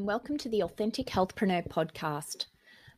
and 0.00 0.06
welcome 0.06 0.38
to 0.38 0.48
the 0.48 0.62
Authentic 0.62 1.08
Healthpreneur 1.08 1.68
podcast. 1.68 2.46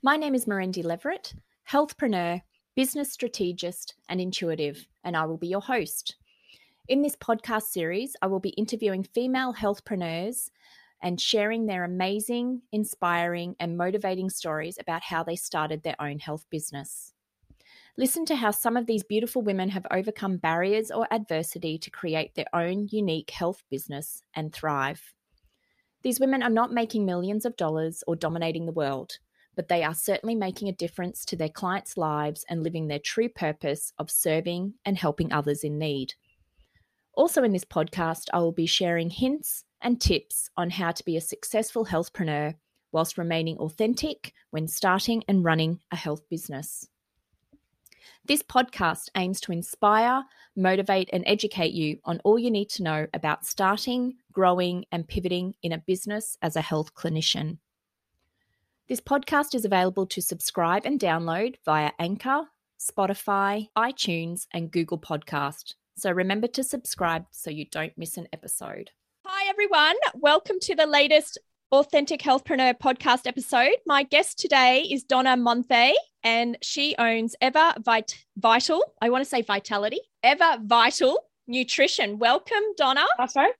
My 0.04 0.16
name 0.16 0.36
is 0.36 0.44
Mirendi 0.44 0.84
Leverett, 0.84 1.34
healthpreneur, 1.68 2.40
business 2.76 3.10
strategist, 3.12 3.96
and 4.08 4.20
intuitive, 4.20 4.86
and 5.02 5.16
I 5.16 5.24
will 5.24 5.36
be 5.36 5.48
your 5.48 5.62
host. 5.62 6.14
In 6.86 7.02
this 7.02 7.16
podcast 7.16 7.64
series, 7.64 8.14
I 8.22 8.28
will 8.28 8.38
be 8.38 8.50
interviewing 8.50 9.02
female 9.02 9.52
healthpreneurs 9.52 10.50
and 11.02 11.20
sharing 11.20 11.66
their 11.66 11.82
amazing, 11.82 12.62
inspiring, 12.70 13.56
and 13.58 13.76
motivating 13.76 14.30
stories 14.30 14.78
about 14.78 15.02
how 15.02 15.24
they 15.24 15.34
started 15.34 15.82
their 15.82 16.00
own 16.00 16.20
health 16.20 16.46
business. 16.50 17.14
Listen 17.98 18.24
to 18.26 18.36
how 18.36 18.52
some 18.52 18.76
of 18.76 18.86
these 18.86 19.02
beautiful 19.02 19.42
women 19.42 19.70
have 19.70 19.86
overcome 19.90 20.36
barriers 20.36 20.92
or 20.92 21.12
adversity 21.12 21.78
to 21.78 21.90
create 21.90 22.36
their 22.36 22.54
own 22.54 22.86
unique 22.92 23.30
health 23.30 23.64
business 23.70 24.22
and 24.36 24.52
thrive. 24.52 25.12
These 26.02 26.20
women 26.20 26.42
are 26.42 26.50
not 26.50 26.72
making 26.72 27.06
millions 27.06 27.44
of 27.44 27.56
dollars 27.56 28.02
or 28.06 28.16
dominating 28.16 28.66
the 28.66 28.72
world, 28.72 29.18
but 29.54 29.68
they 29.68 29.84
are 29.84 29.94
certainly 29.94 30.34
making 30.34 30.68
a 30.68 30.72
difference 30.72 31.24
to 31.26 31.36
their 31.36 31.48
clients' 31.48 31.96
lives 31.96 32.44
and 32.48 32.62
living 32.62 32.88
their 32.88 32.98
true 32.98 33.28
purpose 33.28 33.92
of 33.98 34.10
serving 34.10 34.74
and 34.84 34.98
helping 34.98 35.32
others 35.32 35.62
in 35.62 35.78
need. 35.78 36.14
Also, 37.14 37.44
in 37.44 37.52
this 37.52 37.64
podcast, 37.64 38.28
I 38.32 38.38
will 38.38 38.52
be 38.52 38.66
sharing 38.66 39.10
hints 39.10 39.64
and 39.80 40.00
tips 40.00 40.48
on 40.56 40.70
how 40.70 40.92
to 40.92 41.04
be 41.04 41.16
a 41.16 41.20
successful 41.20 41.86
healthpreneur 41.86 42.54
whilst 42.90 43.18
remaining 43.18 43.58
authentic 43.58 44.32
when 44.50 44.66
starting 44.66 45.22
and 45.28 45.44
running 45.44 45.80
a 45.90 45.96
health 45.96 46.28
business. 46.28 46.88
This 48.24 48.42
podcast 48.42 49.08
aims 49.16 49.40
to 49.42 49.52
inspire, 49.52 50.24
motivate, 50.56 51.10
and 51.12 51.24
educate 51.26 51.72
you 51.72 51.98
on 52.04 52.20
all 52.24 52.38
you 52.38 52.50
need 52.50 52.68
to 52.70 52.82
know 52.82 53.06
about 53.12 53.44
starting, 53.44 54.14
growing, 54.32 54.84
and 54.90 55.06
pivoting 55.06 55.54
in 55.62 55.72
a 55.72 55.78
business 55.78 56.36
as 56.42 56.56
a 56.56 56.60
health 56.60 56.94
clinician. 56.94 57.58
This 58.88 59.00
podcast 59.00 59.54
is 59.54 59.64
available 59.64 60.06
to 60.06 60.20
subscribe 60.20 60.84
and 60.84 60.98
download 60.98 61.56
via 61.64 61.92
Anchor, 61.98 62.48
Spotify, 62.80 63.68
iTunes, 63.76 64.46
and 64.52 64.70
Google 64.70 64.98
Podcast. 64.98 65.74
So 65.96 66.10
remember 66.10 66.48
to 66.48 66.64
subscribe 66.64 67.26
so 67.30 67.50
you 67.50 67.66
don't 67.66 67.96
miss 67.96 68.16
an 68.16 68.28
episode. 68.32 68.90
Hi, 69.24 69.48
everyone. 69.48 69.94
Welcome 70.14 70.56
to 70.62 70.74
the 70.74 70.86
latest 70.86 71.38
Authentic 71.70 72.20
Healthpreneur 72.20 72.74
podcast 72.78 73.26
episode. 73.26 73.76
My 73.86 74.02
guest 74.02 74.38
today 74.38 74.82
is 74.82 75.04
Donna 75.04 75.36
Monthei, 75.36 75.94
and 76.24 76.58
she 76.60 76.94
owns 76.98 77.36
Ever 77.40 77.74
Vit- 77.78 78.24
Vital. 78.36 78.82
I 79.00 79.10
want 79.10 79.22
to 79.22 79.30
say 79.30 79.42
Vitality, 79.42 80.00
Ever 80.22 80.58
Vital 80.64 81.18
Nutrition. 81.46 82.18
Welcome, 82.18 82.62
Donna. 82.76 83.04
That's 83.16 83.36
right. 83.36 83.54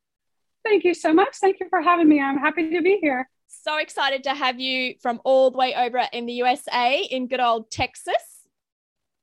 Thank 0.65 0.85
you 0.85 0.95
so 0.95 1.13
much. 1.13 1.37
Thank 1.37 1.61
you 1.61 1.67
for 1.69 1.81
having 1.81 2.09
me. 2.09 2.21
I'm 2.21 2.39
happy 2.39 2.71
to 2.71 2.83
be 2.83 2.99
here. 3.01 3.29
So 3.49 3.79
excited 3.79 4.25
to 4.25 4.35
have 4.35 4.59
you 4.59 4.95
from 5.01 5.21
all 5.25 5.51
the 5.51 5.59
way 5.59 5.75
over 5.75 6.03
in 6.13 6.27
the 6.27 6.33
USA 6.35 7.07
in 7.11 7.29
good 7.29 7.41
old 7.41 7.71
Texas. 7.71 8.15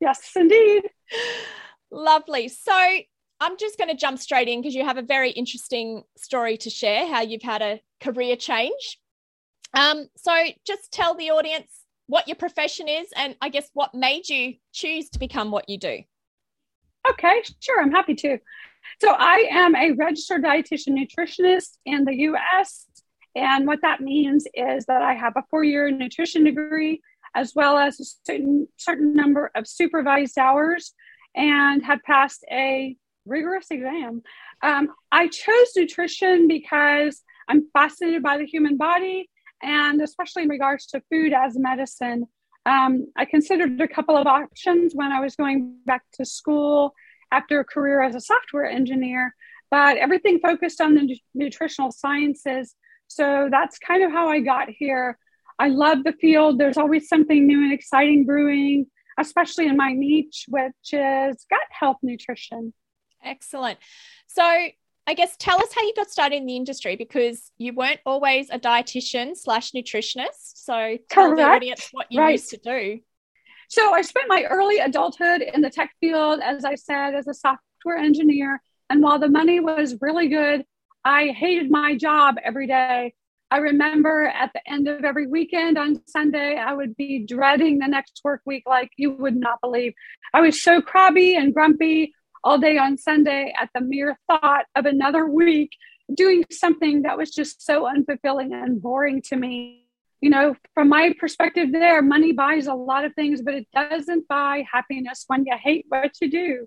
Yes, 0.00 0.30
indeed. 0.34 0.88
Lovely. 1.90 2.48
So 2.48 2.72
I'm 3.40 3.56
just 3.58 3.78
going 3.78 3.90
to 3.90 3.96
jump 3.96 4.18
straight 4.18 4.48
in 4.48 4.60
because 4.60 4.74
you 4.74 4.84
have 4.84 4.98
a 4.98 5.02
very 5.02 5.30
interesting 5.30 6.04
story 6.16 6.56
to 6.58 6.70
share 6.70 7.06
how 7.06 7.22
you've 7.22 7.42
had 7.42 7.62
a 7.62 7.80
career 8.00 8.36
change. 8.36 8.98
Um, 9.74 10.08
so 10.16 10.32
just 10.66 10.92
tell 10.92 11.14
the 11.14 11.30
audience 11.30 11.70
what 12.06 12.28
your 12.28 12.36
profession 12.36 12.88
is 12.88 13.08
and 13.16 13.36
I 13.40 13.48
guess 13.48 13.70
what 13.72 13.94
made 13.94 14.28
you 14.28 14.54
choose 14.72 15.08
to 15.10 15.18
become 15.18 15.50
what 15.50 15.68
you 15.68 15.78
do. 15.78 16.00
Okay, 17.10 17.42
sure. 17.60 17.80
I'm 17.80 17.92
happy 17.92 18.14
to. 18.16 18.38
So 19.00 19.12
I 19.12 19.48
am 19.50 19.74
a 19.74 19.92
registered 19.92 20.44
dietitian 20.44 20.98
nutritionist 20.98 21.78
in 21.84 22.04
the 22.04 22.14
US. 22.30 22.86
And 23.34 23.66
what 23.66 23.80
that 23.82 24.00
means 24.00 24.46
is 24.54 24.86
that 24.86 25.02
I 25.02 25.14
have 25.14 25.34
a 25.36 25.44
four 25.50 25.64
year 25.64 25.90
nutrition 25.90 26.44
degree 26.44 27.00
as 27.34 27.54
well 27.54 27.78
as 27.78 28.00
a 28.00 28.04
certain, 28.26 28.66
certain 28.76 29.14
number 29.14 29.50
of 29.54 29.68
supervised 29.68 30.36
hours 30.38 30.94
and 31.34 31.84
have 31.84 32.02
passed 32.02 32.44
a 32.50 32.96
rigorous 33.24 33.68
exam. 33.70 34.22
Um, 34.62 34.88
I 35.12 35.28
chose 35.28 35.68
nutrition 35.76 36.48
because 36.48 37.22
I'm 37.48 37.68
fascinated 37.72 38.22
by 38.22 38.38
the 38.38 38.46
human 38.46 38.76
body 38.76 39.30
and 39.62 40.00
especially 40.00 40.42
in 40.42 40.48
regards 40.48 40.86
to 40.86 41.02
food 41.10 41.32
as 41.32 41.58
medicine. 41.58 42.26
Um, 42.66 43.06
I 43.16 43.24
considered 43.24 43.80
a 43.80 43.88
couple 43.88 44.16
of 44.16 44.26
options 44.26 44.94
when 44.94 45.12
I 45.12 45.20
was 45.20 45.36
going 45.36 45.76
back 45.86 46.02
to 46.14 46.24
school 46.24 46.94
after 47.32 47.60
a 47.60 47.64
career 47.64 48.02
as 48.02 48.14
a 48.14 48.20
software 48.20 48.66
engineer, 48.66 49.34
but 49.70 49.96
everything 49.96 50.40
focused 50.40 50.80
on 50.80 50.94
the 50.94 51.16
nutritional 51.34 51.92
sciences. 51.92 52.74
So 53.08 53.48
that's 53.50 53.78
kind 53.78 54.02
of 54.02 54.10
how 54.10 54.28
I 54.28 54.40
got 54.40 54.68
here. 54.68 55.18
I 55.58 55.68
love 55.68 56.04
the 56.04 56.12
field. 56.12 56.58
There's 56.58 56.78
always 56.78 57.08
something 57.08 57.46
new 57.46 57.62
and 57.62 57.72
exciting 57.72 58.24
brewing, 58.24 58.86
especially 59.18 59.66
in 59.66 59.76
my 59.76 59.92
niche, 59.92 60.46
which 60.48 60.92
is 60.92 61.44
gut 61.50 61.60
health 61.70 61.98
nutrition. 62.02 62.72
Excellent. 63.22 63.78
So, 64.26 64.42
I 65.06 65.14
guess 65.14 65.34
tell 65.38 65.58
us 65.60 65.74
how 65.74 65.82
you 65.82 65.92
got 65.96 66.08
started 66.08 66.36
in 66.36 66.46
the 66.46 66.56
industry 66.56 66.94
because 66.94 67.50
you 67.58 67.74
weren't 67.74 67.98
always 68.06 68.48
a 68.50 68.60
dietitian 68.60 69.36
slash 69.36 69.72
nutritionist. 69.72 70.54
So 70.54 70.98
tell 71.10 71.30
Correct. 71.30 71.36
the 71.36 71.42
audience 71.42 71.88
what 71.90 72.06
you 72.10 72.20
right. 72.20 72.32
used 72.32 72.50
to 72.50 72.58
do. 72.58 73.00
So 73.70 73.94
I 73.94 74.02
spent 74.02 74.26
my 74.28 74.42
early 74.50 74.80
adulthood 74.80 75.42
in 75.42 75.60
the 75.60 75.70
tech 75.70 75.92
field, 76.00 76.40
as 76.42 76.64
I 76.64 76.74
said, 76.74 77.14
as 77.14 77.28
a 77.28 77.34
software 77.34 77.98
engineer. 77.98 78.60
And 78.90 79.00
while 79.00 79.20
the 79.20 79.28
money 79.28 79.60
was 79.60 79.94
really 80.00 80.26
good, 80.26 80.64
I 81.04 81.28
hated 81.28 81.70
my 81.70 81.94
job 81.96 82.34
every 82.42 82.66
day. 82.66 83.14
I 83.52 83.58
remember 83.58 84.26
at 84.26 84.50
the 84.52 84.60
end 84.68 84.88
of 84.88 85.04
every 85.04 85.28
weekend 85.28 85.78
on 85.78 86.02
Sunday, 86.08 86.56
I 86.56 86.72
would 86.72 86.96
be 86.96 87.24
dreading 87.24 87.78
the 87.78 87.86
next 87.86 88.20
work 88.24 88.42
week 88.44 88.64
like 88.66 88.90
you 88.96 89.12
would 89.12 89.36
not 89.36 89.60
believe. 89.60 89.92
I 90.34 90.40
was 90.40 90.60
so 90.60 90.82
crabby 90.82 91.36
and 91.36 91.54
grumpy 91.54 92.12
all 92.42 92.58
day 92.58 92.76
on 92.76 92.98
Sunday 92.98 93.54
at 93.56 93.70
the 93.72 93.82
mere 93.82 94.18
thought 94.26 94.64
of 94.74 94.84
another 94.84 95.26
week 95.26 95.70
doing 96.12 96.44
something 96.50 97.02
that 97.02 97.16
was 97.16 97.30
just 97.30 97.64
so 97.64 97.84
unfulfilling 97.84 98.52
and 98.52 98.82
boring 98.82 99.22
to 99.26 99.36
me. 99.36 99.89
You 100.20 100.30
know, 100.30 100.54
from 100.74 100.88
my 100.88 101.14
perspective, 101.18 101.72
there, 101.72 102.02
money 102.02 102.32
buys 102.32 102.66
a 102.66 102.74
lot 102.74 103.04
of 103.04 103.14
things, 103.14 103.40
but 103.42 103.54
it 103.54 103.66
doesn't 103.74 104.28
buy 104.28 104.64
happiness 104.70 105.24
when 105.28 105.44
you 105.46 105.56
hate 105.56 105.86
what 105.88 106.12
you 106.20 106.30
do. 106.30 106.66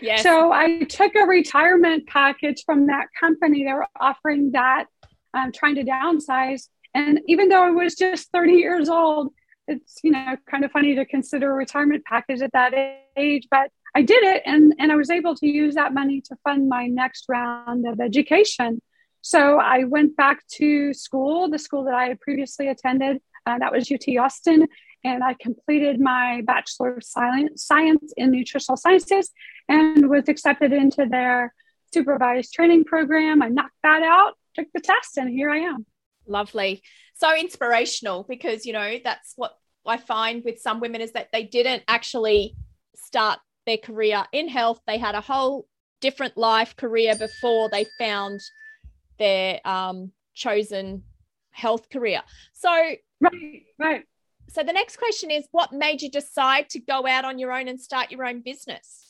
Yes. 0.00 0.22
So 0.22 0.52
I 0.52 0.84
took 0.84 1.14
a 1.14 1.26
retirement 1.26 2.06
package 2.06 2.62
from 2.64 2.86
that 2.86 3.06
company. 3.18 3.64
They 3.64 3.72
were 3.72 3.86
offering 4.00 4.52
that, 4.52 4.86
um, 5.34 5.52
trying 5.52 5.74
to 5.74 5.84
downsize. 5.84 6.68
And 6.94 7.20
even 7.26 7.48
though 7.48 7.62
I 7.62 7.70
was 7.70 7.94
just 7.94 8.30
30 8.32 8.52
years 8.52 8.88
old, 8.88 9.32
it's, 9.66 9.96
you 10.02 10.12
know, 10.12 10.36
kind 10.50 10.64
of 10.64 10.72
funny 10.72 10.94
to 10.94 11.04
consider 11.04 11.50
a 11.50 11.54
retirement 11.54 12.04
package 12.04 12.40
at 12.40 12.52
that 12.52 12.72
age, 13.16 13.46
but 13.50 13.70
I 13.94 14.02
did 14.02 14.22
it 14.22 14.42
and, 14.46 14.74
and 14.78 14.90
I 14.90 14.96
was 14.96 15.10
able 15.10 15.34
to 15.36 15.46
use 15.46 15.74
that 15.74 15.92
money 15.92 16.22
to 16.22 16.36
fund 16.44 16.68
my 16.68 16.86
next 16.86 17.26
round 17.28 17.86
of 17.86 18.00
education. 18.00 18.80
So 19.22 19.58
I 19.58 19.84
went 19.84 20.16
back 20.16 20.46
to 20.54 20.94
school, 20.94 21.48
the 21.48 21.58
school 21.58 21.84
that 21.84 21.94
I 21.94 22.08
had 22.08 22.20
previously 22.20 22.68
attended. 22.68 23.20
Uh, 23.46 23.58
that 23.58 23.72
was 23.72 23.90
UT 23.90 24.06
Austin. 24.18 24.66
And 25.04 25.22
I 25.22 25.34
completed 25.40 26.00
my 26.00 26.42
Bachelor 26.44 26.94
of 26.94 27.04
Science, 27.04 27.64
Science 27.64 28.12
in 28.16 28.30
Nutritional 28.30 28.76
Sciences 28.76 29.30
and 29.68 30.08
was 30.08 30.28
accepted 30.28 30.72
into 30.72 31.06
their 31.06 31.54
supervised 31.92 32.52
training 32.52 32.84
program. 32.84 33.42
I 33.42 33.48
knocked 33.48 33.76
that 33.82 34.02
out, 34.02 34.34
took 34.54 34.66
the 34.74 34.80
test, 34.80 35.16
and 35.16 35.30
here 35.30 35.50
I 35.50 35.58
am. 35.58 35.86
Lovely. 36.26 36.82
So 37.14 37.34
inspirational 37.36 38.24
because, 38.28 38.66
you 38.66 38.72
know, 38.72 38.96
that's 39.02 39.34
what 39.36 39.52
I 39.86 39.96
find 39.96 40.42
with 40.44 40.60
some 40.60 40.80
women 40.80 41.00
is 41.00 41.12
that 41.12 41.28
they 41.32 41.44
didn't 41.44 41.82
actually 41.88 42.54
start 42.96 43.38
their 43.66 43.78
career 43.78 44.24
in 44.32 44.48
health. 44.48 44.80
They 44.86 44.98
had 44.98 45.14
a 45.14 45.20
whole 45.20 45.66
different 46.00 46.36
life 46.36 46.76
career 46.76 47.14
before 47.16 47.68
they 47.70 47.86
found 47.98 48.40
their 49.18 49.60
um, 49.64 50.12
chosen 50.34 51.02
health 51.50 51.90
career. 51.90 52.22
So, 52.52 52.70
right, 52.70 53.62
right. 53.78 54.04
So 54.50 54.62
the 54.62 54.72
next 54.72 54.96
question 54.96 55.30
is, 55.30 55.46
what 55.52 55.72
made 55.72 56.00
you 56.00 56.10
decide 56.10 56.70
to 56.70 56.80
go 56.80 57.06
out 57.06 57.24
on 57.24 57.38
your 57.38 57.52
own 57.52 57.68
and 57.68 57.78
start 57.80 58.10
your 58.10 58.24
own 58.24 58.40
business? 58.40 59.08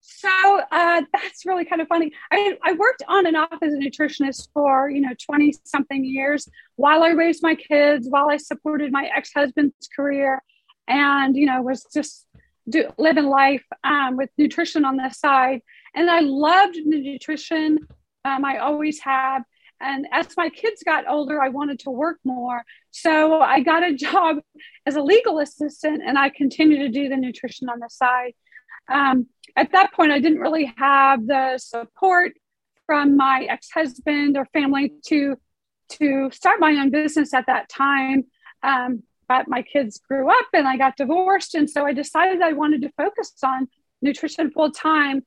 So 0.00 0.60
uh, 0.70 1.02
that's 1.12 1.44
really 1.44 1.64
kind 1.64 1.82
of 1.82 1.88
funny. 1.88 2.12
I, 2.30 2.56
I 2.62 2.72
worked 2.74 3.02
on 3.08 3.26
and 3.26 3.36
off 3.36 3.58
as 3.60 3.72
a 3.72 3.76
nutritionist 3.76 4.48
for 4.54 4.88
you 4.88 5.00
know 5.00 5.14
twenty 5.24 5.54
something 5.64 6.04
years 6.04 6.48
while 6.76 7.02
I 7.02 7.10
raised 7.10 7.42
my 7.42 7.54
kids, 7.54 8.06
while 8.08 8.30
I 8.30 8.36
supported 8.36 8.92
my 8.92 9.10
ex 9.14 9.32
husband's 9.34 9.88
career, 9.94 10.42
and 10.86 11.36
you 11.36 11.46
know 11.46 11.60
was 11.60 11.86
just 11.92 12.26
do, 12.68 12.88
living 12.98 13.26
life 13.26 13.64
um, 13.84 14.16
with 14.16 14.30
nutrition 14.38 14.84
on 14.84 14.96
the 14.96 15.10
side. 15.10 15.60
And 15.94 16.10
I 16.10 16.20
loved 16.20 16.76
the 16.76 17.00
nutrition. 17.00 17.78
Um, 18.26 18.44
I 18.44 18.58
always 18.58 19.00
have. 19.00 19.42
And 19.80 20.06
as 20.10 20.28
my 20.36 20.48
kids 20.48 20.82
got 20.82 21.08
older, 21.08 21.40
I 21.40 21.50
wanted 21.50 21.80
to 21.80 21.90
work 21.90 22.18
more. 22.24 22.64
So 22.90 23.40
I 23.40 23.60
got 23.60 23.84
a 23.84 23.94
job 24.06 24.38
as 24.84 24.96
a 24.96 25.02
legal 25.02 25.38
assistant 25.38 26.02
and 26.04 26.18
I 26.18 26.30
continued 26.30 26.78
to 26.80 26.88
do 26.88 27.08
the 27.08 27.16
nutrition 27.16 27.68
on 27.68 27.78
the 27.78 27.88
side. 27.88 28.32
Um, 28.88 29.26
at 29.54 29.72
that 29.72 29.92
point, 29.92 30.12
I 30.12 30.18
didn't 30.18 30.40
really 30.40 30.72
have 30.76 31.26
the 31.26 31.58
support 31.58 32.32
from 32.86 33.16
my 33.16 33.46
ex 33.48 33.70
husband 33.70 34.36
or 34.36 34.46
family 34.46 34.94
to 35.06 35.36
to 35.88 36.30
start 36.32 36.58
my 36.58 36.72
own 36.72 36.90
business 36.90 37.32
at 37.32 37.46
that 37.46 37.68
time. 37.68 38.24
Um, 38.62 39.04
but 39.28 39.48
my 39.48 39.62
kids 39.62 40.00
grew 40.08 40.28
up 40.28 40.46
and 40.52 40.66
I 40.66 40.76
got 40.76 40.96
divorced. 40.96 41.54
And 41.54 41.70
so 41.70 41.86
I 41.86 41.92
decided 41.92 42.42
I 42.42 42.52
wanted 42.52 42.82
to 42.82 42.90
focus 42.96 43.32
on 43.44 43.68
nutrition 44.02 44.50
full 44.50 44.72
time. 44.72 45.24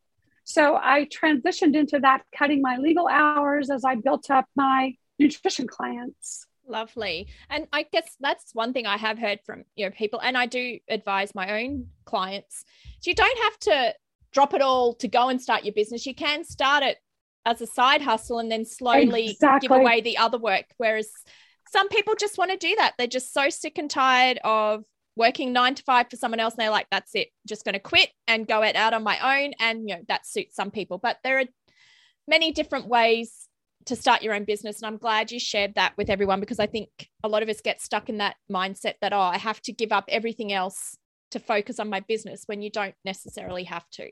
So 0.49 0.79
I 0.81 1.05
transitioned 1.05 1.75
into 1.75 1.99
that, 1.99 2.23
cutting 2.35 2.59
my 2.59 2.77
legal 2.77 3.07
hours 3.07 3.69
as 3.69 3.85
I 3.85 3.93
built 3.93 4.31
up 4.31 4.45
my 4.55 4.95
nutrition 5.19 5.67
clients. 5.67 6.47
Lovely. 6.67 7.27
And 7.51 7.67
I 7.71 7.83
guess 7.83 8.15
that's 8.19 8.55
one 8.55 8.73
thing 8.73 8.87
I 8.87 8.97
have 8.97 9.19
heard 9.19 9.41
from 9.45 9.63
you 9.75 9.85
know 9.85 9.91
people 9.91 10.19
and 10.21 10.35
I 10.35 10.47
do 10.47 10.79
advise 10.89 11.35
my 11.35 11.61
own 11.61 11.89
clients. 12.05 12.65
So 12.99 13.11
you 13.11 13.15
don't 13.15 13.43
have 13.43 13.59
to 13.59 13.93
drop 14.31 14.55
it 14.55 14.61
all 14.63 14.95
to 14.95 15.07
go 15.07 15.29
and 15.29 15.39
start 15.39 15.65
your 15.65 15.73
business. 15.73 16.07
You 16.07 16.15
can 16.15 16.43
start 16.43 16.81
it 16.83 16.97
as 17.45 17.61
a 17.61 17.67
side 17.67 18.01
hustle 18.01 18.39
and 18.39 18.51
then 18.51 18.65
slowly 18.65 19.29
exactly. 19.29 19.67
give 19.67 19.77
away 19.77 20.01
the 20.01 20.17
other 20.17 20.37
work 20.37 20.65
whereas 20.77 21.09
some 21.71 21.89
people 21.89 22.15
just 22.19 22.39
want 22.39 22.49
to 22.49 22.57
do 22.57 22.75
that. 22.77 22.95
They're 22.97 23.05
just 23.05 23.33
so 23.33 23.51
sick 23.51 23.77
and 23.77 23.89
tired 23.89 24.39
of 24.43 24.83
working 25.19 25.53
9 25.53 25.75
to 25.75 25.83
5 25.83 26.09
for 26.09 26.15
someone 26.15 26.39
else 26.39 26.55
and 26.55 26.61
they're 26.61 26.71
like 26.71 26.87
that's 26.89 27.13
it. 27.13 27.27
Just 27.47 27.65
going 27.65 27.73
to 27.73 27.79
quit 27.79 28.09
and 28.27 28.47
go 28.47 28.63
it 28.63 28.75
out 28.75 28.93
on 28.93 29.03
my 29.03 29.43
own 29.43 29.51
and 29.59 29.87
you 29.87 29.95
know 29.95 30.01
that 30.07 30.25
suits 30.25 30.55
some 30.55 30.71
people. 30.71 30.97
But 30.97 31.17
there 31.23 31.39
are 31.39 31.45
many 32.27 32.51
different 32.51 32.87
ways 32.87 33.47
to 33.85 33.95
start 33.95 34.23
your 34.23 34.33
own 34.33 34.45
business. 34.45 34.81
And 34.81 34.87
I'm 34.87 34.97
glad 34.97 35.31
you 35.31 35.39
shared 35.39 35.75
that 35.75 35.93
with 35.97 36.09
everyone 36.09 36.39
because 36.39 36.59
I 36.59 36.67
think 36.67 36.89
a 37.23 37.27
lot 37.27 37.43
of 37.43 37.49
us 37.49 37.61
get 37.61 37.81
stuck 37.81 38.09
in 38.09 38.17
that 38.17 38.35
mindset 38.51 38.95
that, 39.01 39.13
oh, 39.13 39.19
I 39.19 39.37
have 39.37 39.61
to 39.63 39.73
give 39.73 39.91
up 39.91 40.05
everything 40.07 40.53
else 40.53 40.95
to 41.31 41.39
focus 41.39 41.79
on 41.79 41.89
my 41.89 41.99
business 42.01 42.43
when 42.45 42.61
you 42.61 42.69
don't 42.69 42.95
necessarily 43.05 43.63
have 43.65 43.87
to. 43.91 44.09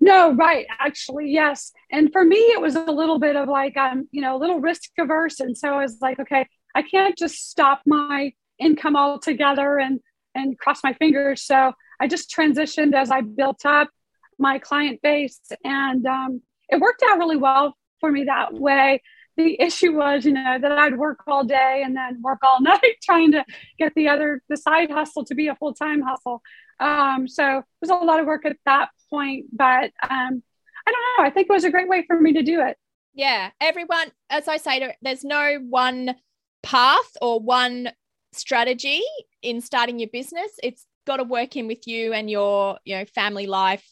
No, 0.00 0.32
right. 0.34 0.66
Actually, 0.78 1.30
yes. 1.30 1.72
And 1.90 2.12
for 2.12 2.24
me, 2.24 2.36
it 2.36 2.60
was 2.60 2.76
a 2.76 2.84
little 2.84 3.18
bit 3.18 3.36
of 3.36 3.48
like, 3.48 3.76
I'm, 3.76 4.08
you 4.12 4.20
know, 4.20 4.36
a 4.36 4.38
little 4.38 4.60
risk 4.60 4.90
averse. 4.98 5.40
And 5.40 5.56
so 5.56 5.74
I 5.74 5.82
was 5.82 5.98
like, 6.00 6.20
okay, 6.20 6.46
I 6.74 6.82
can't 6.82 7.16
just 7.16 7.50
stop 7.50 7.80
my 7.86 8.32
income 8.60 8.96
altogether 8.96 9.78
and, 9.78 10.00
and 10.38 10.58
cross 10.58 10.82
my 10.82 10.92
fingers. 10.94 11.42
So 11.42 11.72
I 12.00 12.06
just 12.06 12.30
transitioned 12.30 12.94
as 12.94 13.10
I 13.10 13.20
built 13.20 13.64
up 13.64 13.90
my 14.38 14.58
client 14.58 15.00
base 15.02 15.40
and 15.64 16.06
um, 16.06 16.42
it 16.68 16.80
worked 16.80 17.02
out 17.02 17.18
really 17.18 17.36
well 17.36 17.76
for 18.00 18.10
me 18.10 18.24
that 18.24 18.54
way. 18.54 19.02
The 19.36 19.60
issue 19.60 19.92
was, 19.92 20.24
you 20.24 20.32
know, 20.32 20.58
that 20.60 20.72
I'd 20.72 20.98
work 20.98 21.20
all 21.26 21.44
day 21.44 21.82
and 21.84 21.96
then 21.96 22.20
work 22.22 22.38
all 22.42 22.60
night 22.62 22.96
trying 23.02 23.32
to 23.32 23.44
get 23.78 23.92
the 23.94 24.08
other, 24.08 24.42
the 24.48 24.56
side 24.56 24.90
hustle 24.90 25.24
to 25.26 25.34
be 25.34 25.48
a 25.48 25.54
full 25.56 25.74
time 25.74 26.02
hustle. 26.02 26.42
Um, 26.80 27.26
so 27.28 27.58
it 27.58 27.64
was 27.80 27.90
a 27.90 27.94
lot 27.94 28.20
of 28.20 28.26
work 28.26 28.46
at 28.46 28.56
that 28.64 28.90
point, 29.10 29.46
but 29.52 29.90
um, 30.08 30.42
I 30.86 30.92
don't 30.92 31.02
know. 31.18 31.24
I 31.24 31.30
think 31.30 31.48
it 31.50 31.52
was 31.52 31.64
a 31.64 31.70
great 31.70 31.88
way 31.88 32.04
for 32.06 32.20
me 32.20 32.32
to 32.34 32.42
do 32.42 32.60
it. 32.60 32.76
Yeah. 33.14 33.50
Everyone, 33.60 34.12
as 34.30 34.46
I 34.46 34.58
say, 34.58 34.94
there's 35.02 35.24
no 35.24 35.58
one 35.68 36.14
path 36.62 37.16
or 37.20 37.40
one 37.40 37.90
strategy 38.32 39.02
in 39.42 39.60
starting 39.60 39.98
your 39.98 40.08
business. 40.12 40.52
It's 40.62 40.86
got 41.06 41.16
to 41.16 41.24
work 41.24 41.56
in 41.56 41.66
with 41.66 41.86
you 41.86 42.12
and 42.12 42.30
your, 42.30 42.78
you 42.84 42.96
know, 42.96 43.04
family 43.06 43.46
life, 43.46 43.86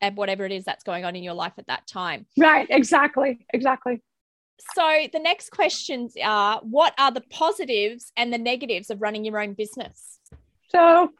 and 0.00 0.16
whatever 0.16 0.44
it 0.44 0.52
is 0.52 0.64
that's 0.64 0.84
going 0.84 1.04
on 1.04 1.16
in 1.16 1.22
your 1.22 1.34
life 1.34 1.54
at 1.58 1.66
that 1.66 1.86
time. 1.86 2.26
Right, 2.36 2.66
exactly, 2.70 3.46
exactly. 3.52 4.02
So 4.74 5.06
the 5.12 5.18
next 5.18 5.50
questions 5.50 6.14
are 6.22 6.60
what 6.62 6.94
are 6.98 7.10
the 7.10 7.22
positives 7.22 8.12
and 8.16 8.32
the 8.32 8.38
negatives 8.38 8.90
of 8.90 9.00
running 9.02 9.24
your 9.24 9.40
own 9.40 9.54
business? 9.54 10.20
So 10.68 11.10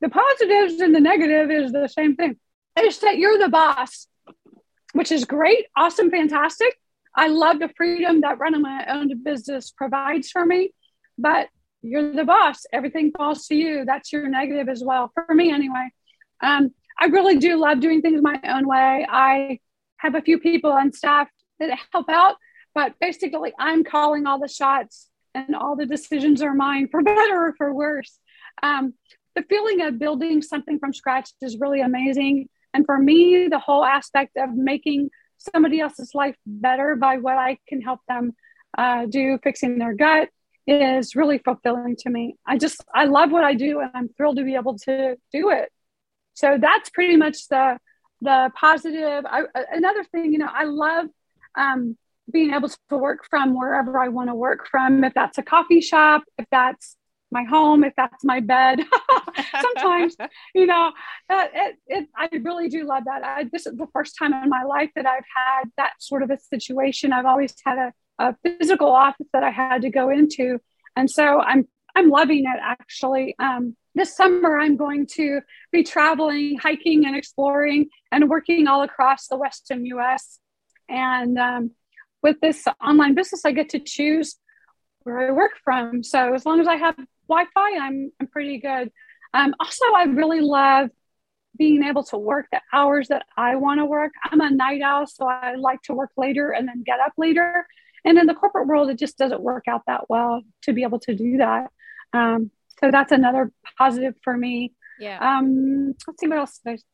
the 0.00 0.08
positives 0.08 0.80
and 0.80 0.94
the 0.94 1.00
negative 1.00 1.50
is 1.50 1.72
the 1.72 1.88
same 1.88 2.16
thing. 2.16 2.36
It's 2.76 2.98
that 2.98 3.18
you're 3.18 3.38
the 3.38 3.48
boss, 3.48 4.06
which 4.92 5.12
is 5.12 5.24
great, 5.24 5.66
awesome, 5.76 6.10
fantastic. 6.10 6.76
I 7.14 7.28
love 7.28 7.58
the 7.58 7.70
freedom 7.76 8.22
that 8.22 8.38
running 8.38 8.62
my 8.62 8.86
own 8.88 9.22
business 9.22 9.70
provides 9.70 10.30
for 10.30 10.46
me, 10.46 10.72
but 11.18 11.48
you're 11.82 12.12
the 12.12 12.24
boss. 12.24 12.64
Everything 12.72 13.12
falls 13.16 13.46
to 13.46 13.54
you. 13.54 13.84
That's 13.84 14.12
your 14.12 14.28
negative 14.28 14.68
as 14.68 14.82
well, 14.84 15.12
for 15.14 15.34
me 15.34 15.52
anyway. 15.52 15.90
Um, 16.42 16.70
I 16.98 17.06
really 17.06 17.38
do 17.38 17.56
love 17.56 17.80
doing 17.80 18.02
things 18.02 18.20
my 18.22 18.40
own 18.44 18.68
way. 18.68 19.06
I 19.08 19.58
have 19.98 20.14
a 20.14 20.22
few 20.22 20.38
people 20.38 20.72
on 20.72 20.92
staff 20.92 21.28
that 21.58 21.78
help 21.92 22.08
out, 22.08 22.36
but 22.74 22.94
basically, 23.00 23.52
I'm 23.58 23.84
calling 23.84 24.26
all 24.26 24.38
the 24.38 24.48
shots 24.48 25.08
and 25.34 25.54
all 25.54 25.76
the 25.76 25.86
decisions 25.86 26.42
are 26.42 26.54
mine 26.54 26.88
for 26.90 27.02
better 27.02 27.46
or 27.46 27.54
for 27.56 27.72
worse. 27.72 28.18
Um, 28.62 28.94
the 29.36 29.42
feeling 29.42 29.82
of 29.82 29.98
building 29.98 30.42
something 30.42 30.78
from 30.78 30.92
scratch 30.92 31.30
is 31.40 31.58
really 31.58 31.80
amazing. 31.80 32.48
And 32.74 32.84
for 32.84 32.98
me, 32.98 33.48
the 33.48 33.58
whole 33.58 33.84
aspect 33.84 34.36
of 34.36 34.54
making 34.54 35.10
somebody 35.38 35.80
else's 35.80 36.14
life 36.14 36.36
better 36.46 36.96
by 36.96 37.16
what 37.16 37.38
I 37.38 37.58
can 37.68 37.80
help 37.80 38.00
them 38.08 38.32
uh, 38.76 39.06
do, 39.06 39.38
fixing 39.42 39.78
their 39.78 39.94
gut, 39.94 40.28
is 40.70 41.14
really 41.14 41.38
fulfilling 41.38 41.96
to 42.00 42.10
me. 42.10 42.36
I 42.46 42.58
just, 42.58 42.84
I 42.94 43.04
love 43.04 43.30
what 43.30 43.44
I 43.44 43.54
do 43.54 43.80
and 43.80 43.90
I'm 43.94 44.08
thrilled 44.16 44.36
to 44.36 44.44
be 44.44 44.54
able 44.54 44.78
to 44.80 45.16
do 45.32 45.50
it. 45.50 45.70
So 46.34 46.56
that's 46.60 46.90
pretty 46.90 47.16
much 47.16 47.48
the 47.48 47.78
the 48.20 48.50
positive. 48.54 49.24
I, 49.26 49.42
another 49.72 50.04
thing 50.04 50.32
you 50.32 50.38
know 50.38 50.48
i 50.52 50.64
love 50.64 51.06
um, 51.56 51.96
being 52.30 52.54
able 52.54 52.68
to 52.68 52.96
work 52.96 53.20
from 53.28 53.54
wherever 53.54 53.98
i 53.98 54.08
want 54.08 54.28
to 54.28 54.34
work 54.34 54.66
from. 54.70 55.04
If 55.04 55.14
that's 55.14 55.38
a 55.38 55.42
coffee 55.42 55.80
shop 55.80 56.22
if 56.38 56.46
that's 56.50 56.96
my 57.30 57.44
home 57.44 57.84
if 57.84 57.94
that's 57.96 58.24
my 58.24 58.40
bed. 58.40 58.80
Sometimes 59.60 60.16
you 60.54 60.66
know 60.66 60.92
it, 61.30 61.76
it, 61.86 62.08
i 62.16 62.28
really 62.42 62.68
do 62.68 62.84
love 62.84 63.04
that. 63.04 63.22
I, 63.24 63.44
this 63.50 63.66
is 63.66 63.76
the 63.76 63.86
first 63.92 64.16
time 64.18 64.32
in 64.32 64.48
my 64.48 64.62
life 64.64 64.90
that 64.96 65.06
i've 65.06 65.24
had 65.34 65.70
that 65.76 65.92
sort 65.98 66.22
of 66.22 66.30
a 66.30 66.38
situation. 66.38 67.12
I've 67.12 67.26
always 67.26 67.54
had 67.64 67.78
a, 67.78 67.92
a 68.20 68.36
physical 68.42 68.88
office 68.88 69.26
that 69.32 69.42
i 69.42 69.50
had 69.50 69.82
to 69.82 69.90
go 69.90 70.10
into 70.10 70.58
and 70.96 71.10
so 71.10 71.40
i'm 71.40 71.66
i'm 71.96 72.08
loving 72.08 72.44
it 72.44 72.60
actually 72.62 73.34
um, 73.38 73.76
this 73.94 74.16
summer 74.16 74.58
I'm 74.58 74.76
going 74.76 75.06
to 75.14 75.40
be 75.72 75.82
traveling, 75.82 76.58
hiking, 76.58 77.06
and 77.06 77.16
exploring 77.16 77.88
and 78.12 78.28
working 78.28 78.66
all 78.66 78.82
across 78.82 79.26
the 79.26 79.36
Western 79.36 79.84
US. 79.86 80.38
And 80.88 81.38
um, 81.38 81.70
with 82.22 82.40
this 82.40 82.66
online 82.84 83.14
business, 83.14 83.44
I 83.44 83.52
get 83.52 83.70
to 83.70 83.80
choose 83.80 84.36
where 85.02 85.28
I 85.28 85.32
work 85.32 85.52
from. 85.64 86.02
So 86.02 86.34
as 86.34 86.46
long 86.46 86.60
as 86.60 86.68
I 86.68 86.76
have 86.76 86.96
Wi 87.28 87.46
Fi, 87.52 87.78
I'm, 87.78 88.12
I'm 88.20 88.26
pretty 88.28 88.58
good. 88.58 88.92
Um, 89.34 89.54
also, 89.58 89.84
I 89.96 90.04
really 90.04 90.40
love 90.40 90.90
being 91.56 91.82
able 91.82 92.04
to 92.04 92.16
work 92.16 92.46
the 92.52 92.60
hours 92.72 93.08
that 93.08 93.26
I 93.36 93.56
want 93.56 93.80
to 93.80 93.84
work. 93.84 94.12
I'm 94.24 94.40
a 94.40 94.50
night 94.50 94.82
owl, 94.82 95.06
so 95.06 95.26
I 95.26 95.56
like 95.56 95.82
to 95.82 95.94
work 95.94 96.10
later 96.16 96.50
and 96.50 96.66
then 96.66 96.82
get 96.84 97.00
up 97.00 97.12
later. 97.16 97.66
And 98.04 98.18
in 98.18 98.26
the 98.26 98.34
corporate 98.34 98.66
world, 98.66 98.90
it 98.90 98.98
just 98.98 99.18
doesn't 99.18 99.42
work 99.42 99.64
out 99.68 99.82
that 99.86 100.08
well 100.08 100.42
to 100.62 100.72
be 100.72 100.82
able 100.82 101.00
to 101.00 101.14
do 101.14 101.38
that. 101.38 101.70
Um, 102.12 102.50
so 102.80 102.90
that's 102.90 103.12
another 103.12 103.52
positive 103.78 104.14
for 104.22 104.36
me. 104.36 104.74
Yeah. 104.98 105.18
Um, 105.18 105.94
let's 106.06 106.20
see 106.20 106.28
what 106.28 106.38
else 106.38 106.60
there's. 106.64 106.84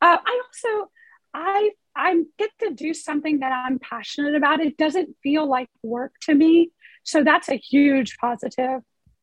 Uh, 0.00 0.18
I 0.24 0.42
also 0.46 0.90
I 1.32 1.70
I 1.96 2.22
get 2.38 2.50
to 2.60 2.70
do 2.70 2.94
something 2.94 3.40
that 3.40 3.52
I'm 3.52 3.78
passionate 3.78 4.34
about. 4.34 4.60
It 4.60 4.76
doesn't 4.76 5.16
feel 5.22 5.48
like 5.48 5.68
work 5.82 6.12
to 6.22 6.34
me. 6.34 6.70
So 7.04 7.22
that's 7.22 7.48
a 7.48 7.56
huge 7.56 8.16
positive. 8.18 8.80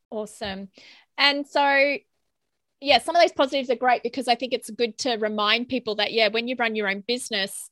Awesome. 0.10 0.70
And 1.18 1.48
so 1.48 1.98
yeah, 2.82 2.98
some 2.98 3.16
of 3.16 3.22
those 3.22 3.32
positives 3.32 3.70
are 3.70 3.76
great 3.76 4.02
because 4.02 4.28
I 4.28 4.36
think 4.36 4.54
it's 4.54 4.70
good 4.70 4.98
to 5.00 5.16
remind 5.16 5.70
people 5.70 5.96
that 5.96 6.12
yeah, 6.14 6.30
when 6.30 6.48
you 6.48 6.56
run 6.58 6.76
your 6.76 6.90
own 6.90 7.04
business, 7.08 7.70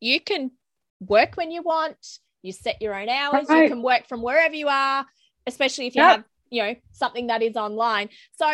you 0.00 0.20
can 0.20 0.52
work 1.00 1.36
when 1.36 1.50
you 1.50 1.62
want, 1.62 1.96
you 2.42 2.52
set 2.52 2.80
your 2.80 2.94
own 2.94 3.08
hours, 3.08 3.46
right. 3.48 3.64
you 3.64 3.68
can 3.68 3.82
work 3.82 4.06
from 4.08 4.22
wherever 4.22 4.54
you 4.54 4.68
are, 4.68 5.04
especially 5.46 5.86
if 5.86 5.96
you 5.96 6.02
yep. 6.02 6.16
have 6.16 6.24
you 6.50 6.62
know 6.62 6.74
something 6.92 7.26
that 7.26 7.42
is 7.42 7.56
online 7.56 8.08
so 8.36 8.46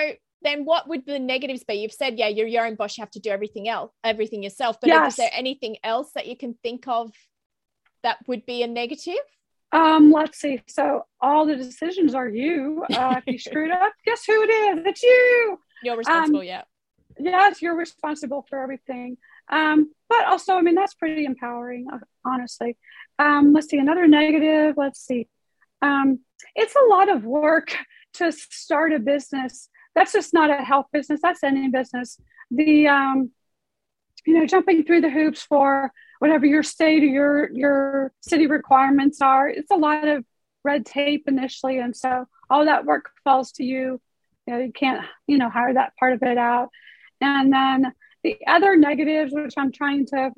then 0.42 0.64
what 0.64 0.88
would 0.88 1.06
the 1.06 1.18
negatives 1.18 1.64
be 1.64 1.74
you've 1.74 1.92
said 1.92 2.18
yeah 2.18 2.28
you're 2.28 2.46
your 2.46 2.66
own 2.66 2.74
boss 2.74 2.96
you 2.96 3.02
have 3.02 3.10
to 3.10 3.20
do 3.20 3.30
everything 3.30 3.68
else 3.68 3.92
everything 4.02 4.42
yourself 4.42 4.76
but 4.80 4.88
yes. 4.88 5.12
is 5.12 5.16
there 5.16 5.30
anything 5.32 5.76
else 5.84 6.10
that 6.14 6.26
you 6.26 6.36
can 6.36 6.54
think 6.62 6.86
of 6.88 7.12
that 8.02 8.18
would 8.26 8.44
be 8.46 8.62
a 8.62 8.66
negative 8.66 9.14
um, 9.72 10.12
let's 10.12 10.38
see. 10.38 10.62
So 10.68 11.04
all 11.20 11.46
the 11.46 11.56
decisions 11.56 12.14
are 12.14 12.28
you. 12.28 12.84
Uh, 12.92 13.16
if 13.18 13.26
you 13.26 13.38
screwed 13.40 13.72
up, 13.72 13.92
guess 14.04 14.24
who 14.24 14.40
it 14.42 14.46
is? 14.46 14.84
It's 14.86 15.02
you. 15.02 15.58
You're 15.82 15.96
responsible. 15.96 16.40
Um, 16.40 16.46
yeah. 16.46 16.62
Yes, 17.18 17.60
you're 17.60 17.74
responsible 17.74 18.46
for 18.48 18.62
everything. 18.62 19.16
Um, 19.50 19.92
but 20.08 20.26
also, 20.26 20.54
I 20.54 20.62
mean, 20.62 20.74
that's 20.74 20.94
pretty 20.94 21.24
empowering, 21.24 21.86
uh, 21.92 21.98
honestly. 22.24 22.76
Um, 23.18 23.52
let's 23.52 23.68
see. 23.68 23.78
Another 23.78 24.06
negative. 24.06 24.74
Let's 24.76 25.00
see. 25.00 25.28
Um, 25.82 26.20
it's 26.54 26.74
a 26.74 26.88
lot 26.88 27.08
of 27.08 27.24
work 27.24 27.76
to 28.14 28.32
start 28.32 28.92
a 28.92 28.98
business. 28.98 29.68
That's 29.94 30.12
just 30.12 30.34
not 30.34 30.50
a 30.50 30.64
health 30.64 30.86
business. 30.92 31.20
That's 31.22 31.44
any 31.44 31.68
business. 31.68 32.20
The 32.50 32.88
um, 32.88 33.30
you 34.26 34.38
know, 34.38 34.46
jumping 34.46 34.84
through 34.84 35.02
the 35.02 35.10
hoops 35.10 35.42
for 35.42 35.92
whatever 36.18 36.46
your 36.46 36.62
state 36.62 37.02
or 37.02 37.06
your 37.06 37.52
your 37.52 38.12
city 38.20 38.46
requirements 38.46 39.20
are. 39.20 39.48
It's 39.48 39.70
a 39.70 39.76
lot 39.76 40.06
of 40.06 40.24
red 40.64 40.86
tape 40.86 41.24
initially, 41.26 41.78
and 41.78 41.94
so 41.94 42.26
all 42.50 42.64
that 42.64 42.86
work 42.86 43.10
falls 43.22 43.52
to 43.52 43.64
you. 43.64 44.00
You 44.46 44.54
know, 44.54 44.58
you 44.60 44.72
can't 44.72 45.04
you 45.26 45.38
know 45.38 45.50
hire 45.50 45.74
that 45.74 45.92
part 45.98 46.12
of 46.14 46.22
it 46.22 46.38
out. 46.38 46.70
And 47.20 47.52
then 47.52 47.92
the 48.24 48.38
other 48.46 48.74
negatives, 48.76 49.32
which 49.32 49.54
I'm 49.56 49.70
trying 49.70 50.06
to 50.06 50.32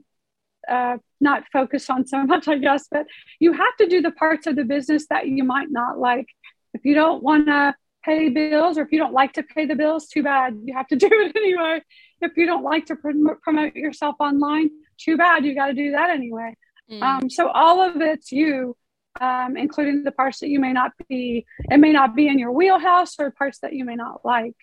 uh, 0.69 0.97
not 1.21 1.45
focus 1.53 1.89
on 1.89 2.07
so 2.07 2.25
much, 2.25 2.49
I 2.49 2.59
guess, 2.59 2.89
but 2.91 3.07
you 3.39 3.53
have 3.53 3.77
to 3.79 3.87
do 3.87 4.03
the 4.03 4.11
parts 4.11 4.47
of 4.47 4.57
the 4.57 4.65
business 4.65 5.07
that 5.09 5.29
you 5.29 5.45
might 5.45 5.71
not 5.71 5.99
like. 5.99 6.27
If 6.75 6.85
you 6.85 6.95
don't 6.95 7.23
want 7.23 7.47
to 7.47 7.75
pay 8.05 8.29
bills 8.29 8.77
or 8.79 8.83
if 8.83 8.93
you 8.93 8.99
don't 8.99 9.13
like 9.13 9.33
to 9.35 9.43
pay 9.43 9.67
the 9.67 9.75
bills, 9.75 10.09
too 10.09 10.23
bad. 10.23 10.59
You 10.65 10.75
have 10.75 10.89
to 10.89 10.97
do 10.97 11.09
it 11.11 11.37
anyway. 11.37 11.83
If 12.21 12.37
you 12.37 12.47
don't 12.47 12.63
like 12.63 12.87
to 12.87 12.97
promote 12.97 13.75
yourself 13.75 14.17
online, 14.21 14.71
too 14.99 15.17
bad. 15.17 15.45
You 15.45 15.55
got 15.55 15.69
to 15.69 15.75
do 15.75 15.93
that 15.93 16.11
anyway. 16.11 16.57
Mm. 16.91 17.03
Um, 17.03 17.31
so 17.31 17.49
all 17.49 17.81
of 17.81 18.01
it's 18.01 18.31
you, 18.31 18.77
um, 19.21 19.57
including 19.57 20.05
the 20.05 20.13
parts 20.13 20.41
that 20.41 20.49
you 20.49 20.61
may 20.61 20.73
not 20.73 20.93
be, 21.09 21.47
it 21.71 21.79
may 21.79 21.93
not 21.93 22.15
be 22.15 22.29
in 22.29 22.39
your 22.39 22.53
wheelhouse 22.53 23.15
or 23.19 23.31
parts 23.31 23.59
that 23.61 23.73
you 23.73 23.85
may 23.85 23.97
not 23.97 24.25
like. 24.25 24.55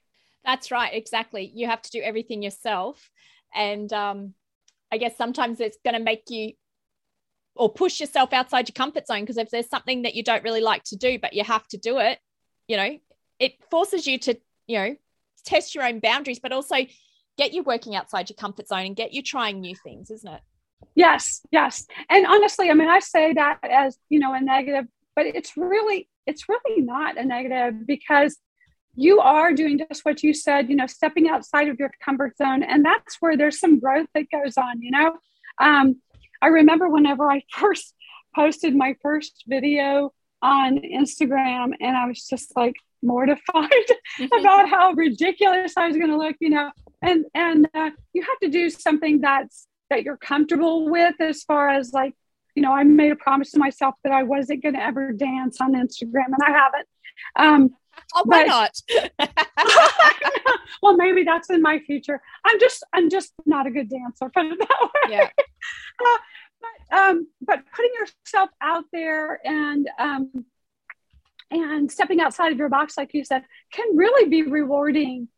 That's 0.46 0.72
right. 0.72 0.94
Exactly. 0.94 1.52
You 1.54 1.68
have 1.68 1.82
to 1.82 1.92
do 1.92 2.02
everything 2.02 2.42
yourself. 2.42 3.10
And 3.54 3.92
um, 3.94 4.34
I 4.92 4.98
guess 4.98 5.18
sometimes 5.18 5.60
it's 5.60 5.78
going 5.84 5.96
to 5.96 6.04
make 6.04 6.24
you 6.30 6.54
or 7.56 7.72
push 7.72 8.00
yourself 8.00 8.34
outside 8.34 8.68
your 8.68 8.74
comfort 8.74 9.08
zone 9.08 9.22
because 9.22 9.38
if 9.38 9.50
there's 9.50 9.70
something 9.70 10.02
that 10.02 10.16
you 10.16 10.24
don't 10.24 10.44
really 10.44 10.62
like 10.62 10.84
to 10.86 10.96
do, 10.96 11.20
but 11.20 11.34
you 11.34 11.44
have 11.44 11.68
to 11.68 11.78
do 11.78 12.00
it, 12.00 12.20
you 12.68 12.78
know, 12.78 12.98
it 13.40 13.54
forces 13.70 14.08
you 14.08 14.18
to, 14.20 14.36
you 14.68 14.78
know, 14.78 14.96
test 15.46 15.76
your 15.76 15.84
own 15.84 16.00
boundaries, 16.00 16.40
but 16.40 16.52
also 16.52 16.78
get 17.38 17.54
you 17.54 17.64
working 17.64 17.96
outside 17.96 18.30
your 18.30 18.36
comfort 18.36 18.68
zone 18.68 18.86
and 18.86 18.96
get 18.96 19.14
you 19.14 19.22
trying 19.22 19.60
new 19.60 19.76
things, 19.84 20.10
isn't 20.10 20.34
it? 20.34 20.42
Yes, 20.96 21.42
yes. 21.52 21.86
And 22.10 22.26
honestly, 22.26 22.70
I 22.70 22.74
mean, 22.74 22.90
I 22.90 23.00
say 23.00 23.34
that 23.34 23.60
as, 23.64 23.98
you 24.10 24.20
know, 24.20 24.34
a 24.34 24.42
negative, 24.42 24.86
but 25.16 25.26
it's 25.26 25.56
really, 25.56 26.10
it's 26.26 26.48
really 26.50 26.82
not 26.82 27.18
a 27.18 27.26
negative 27.26 27.86
because 27.86 28.38
you 28.96 29.20
are 29.20 29.54
doing 29.54 29.80
just 29.80 30.06
what 30.06 30.22
you 30.24 30.34
said, 30.34 30.70
you 30.70 30.76
know, 30.76 30.88
stepping 30.88 31.30
outside 31.30 31.68
of 31.68 31.80
your 31.80 31.92
comfort 32.04 32.38
zone. 32.38 32.64
And 32.64 32.86
that's 32.86 33.18
where 33.20 33.36
there's 33.36 33.60
some 33.60 33.80
growth 33.80 34.08
that 34.14 34.30
goes 34.30 34.58
on, 34.58 34.82
you 34.82 34.92
know. 34.92 35.18
Um, 35.60 36.02
I 36.42 36.48
remember 36.48 36.90
whenever 36.90 37.32
I 37.32 37.44
first 37.52 37.94
posted 38.36 38.76
my 38.76 38.96
first 39.02 39.44
video 39.48 40.14
on 40.42 40.80
Instagram, 40.80 41.72
and 41.80 41.96
I 41.96 42.08
was 42.08 42.28
just 42.28 42.56
like 42.56 42.76
mortified 43.02 43.70
about 44.38 44.70
how 44.70 44.92
ridiculous 44.92 45.74
I 45.78 45.88
was 45.88 45.98
going 45.98 46.10
to 46.10 46.18
look, 46.18 46.36
you 46.40 46.50
know. 46.50 46.72
And 47.02 47.26
and 47.34 47.68
uh, 47.74 47.92
you 48.14 48.22
have 48.22 48.40
to 48.44 48.50
do 48.50 48.70
something 48.70 49.22
that's 49.22 49.68
that 49.90 50.04
you're 50.04 50.18
comfortable 50.18 50.90
with, 50.90 51.16
as 51.20 51.44
far 51.44 51.70
as 51.70 51.94
like, 51.94 52.14
you 52.56 52.62
know, 52.62 52.74
I 52.74 52.84
made 52.84 53.12
a 53.12 53.16
promise 53.16 53.52
to 53.52 53.60
myself 53.60 53.96
that 54.04 54.12
I 54.12 54.24
wasn't 54.24 54.64
going 54.64 54.76
to 54.76 54.84
ever 54.84 55.12
dance 55.14 55.60
on 55.62 55.74
Instagram, 55.74 56.28
and 56.28 56.44
I 56.46 56.52
haven't. 56.52 56.88
Um, 57.36 57.76
Oh, 58.16 58.24
why 58.26 58.46
but, 58.46 58.48
not? 58.48 58.82
well, 60.82 60.96
maybe 60.96 61.24
that's 61.24 61.50
in 61.50 61.62
my 61.62 61.80
future. 61.80 62.22
I'm 62.46 62.60
just, 62.60 62.84
I'm 62.94 63.10
just 63.10 63.34
not 63.46 63.68
a 63.68 63.72
good 63.72 63.90
dancer. 63.90 64.30
Put 64.34 64.46
it 64.46 64.60
that 64.60 64.80
way. 64.82 65.16
Yeah. 65.16 65.30
Uh, 66.04 66.18
but, 66.60 66.98
um, 66.98 67.28
but 67.40 67.60
putting 67.74 67.92
yourself 67.98 68.50
out 68.60 68.84
there 68.92 69.40
and 69.46 69.88
um, 69.98 70.46
and 71.52 71.90
stepping 71.90 72.20
outside 72.20 72.52
of 72.52 72.58
your 72.58 72.68
box, 72.68 72.98
like 72.98 73.14
you 73.14 73.24
said, 73.24 73.44
can 73.72 73.96
really 73.96 74.28
be 74.28 74.42
rewarding. 74.44 75.30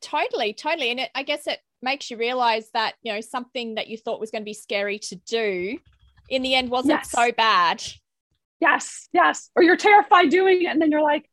Totally, 0.00 0.52
totally, 0.52 0.90
and 0.90 1.00
it, 1.00 1.10
I 1.14 1.22
guess 1.22 1.46
it 1.46 1.58
makes 1.80 2.10
you 2.10 2.16
realize 2.18 2.68
that 2.74 2.94
you 3.02 3.12
know 3.12 3.20
something 3.20 3.76
that 3.76 3.88
you 3.88 3.96
thought 3.96 4.20
was 4.20 4.30
going 4.30 4.42
to 4.42 4.48
be 4.48 4.54
scary 4.54 4.98
to 5.00 5.16
do, 5.16 5.78
in 6.28 6.42
the 6.42 6.54
end, 6.54 6.70
wasn't 6.70 7.00
yes. 7.00 7.10
so 7.10 7.32
bad. 7.32 7.82
Yes, 8.60 9.08
yes. 9.12 9.50
Or 9.56 9.62
you're 9.62 9.76
terrified 9.76 10.30
doing 10.30 10.62
it, 10.62 10.66
and 10.66 10.80
then 10.80 10.90
you're 10.90 11.02
like, 11.02 11.28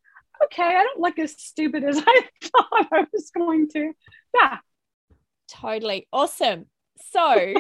okay, 0.46 0.64
I 0.64 0.84
don't 0.84 1.00
look 1.00 1.20
as 1.20 1.32
stupid 1.40 1.84
as 1.84 1.98
I 2.06 2.22
thought 2.44 2.88
I 2.92 3.06
was 3.12 3.32
going 3.32 3.68
to. 3.70 3.94
Yeah. 4.34 4.58
Totally. 5.50 6.08
Awesome. 6.14 6.66
So, 7.12 7.54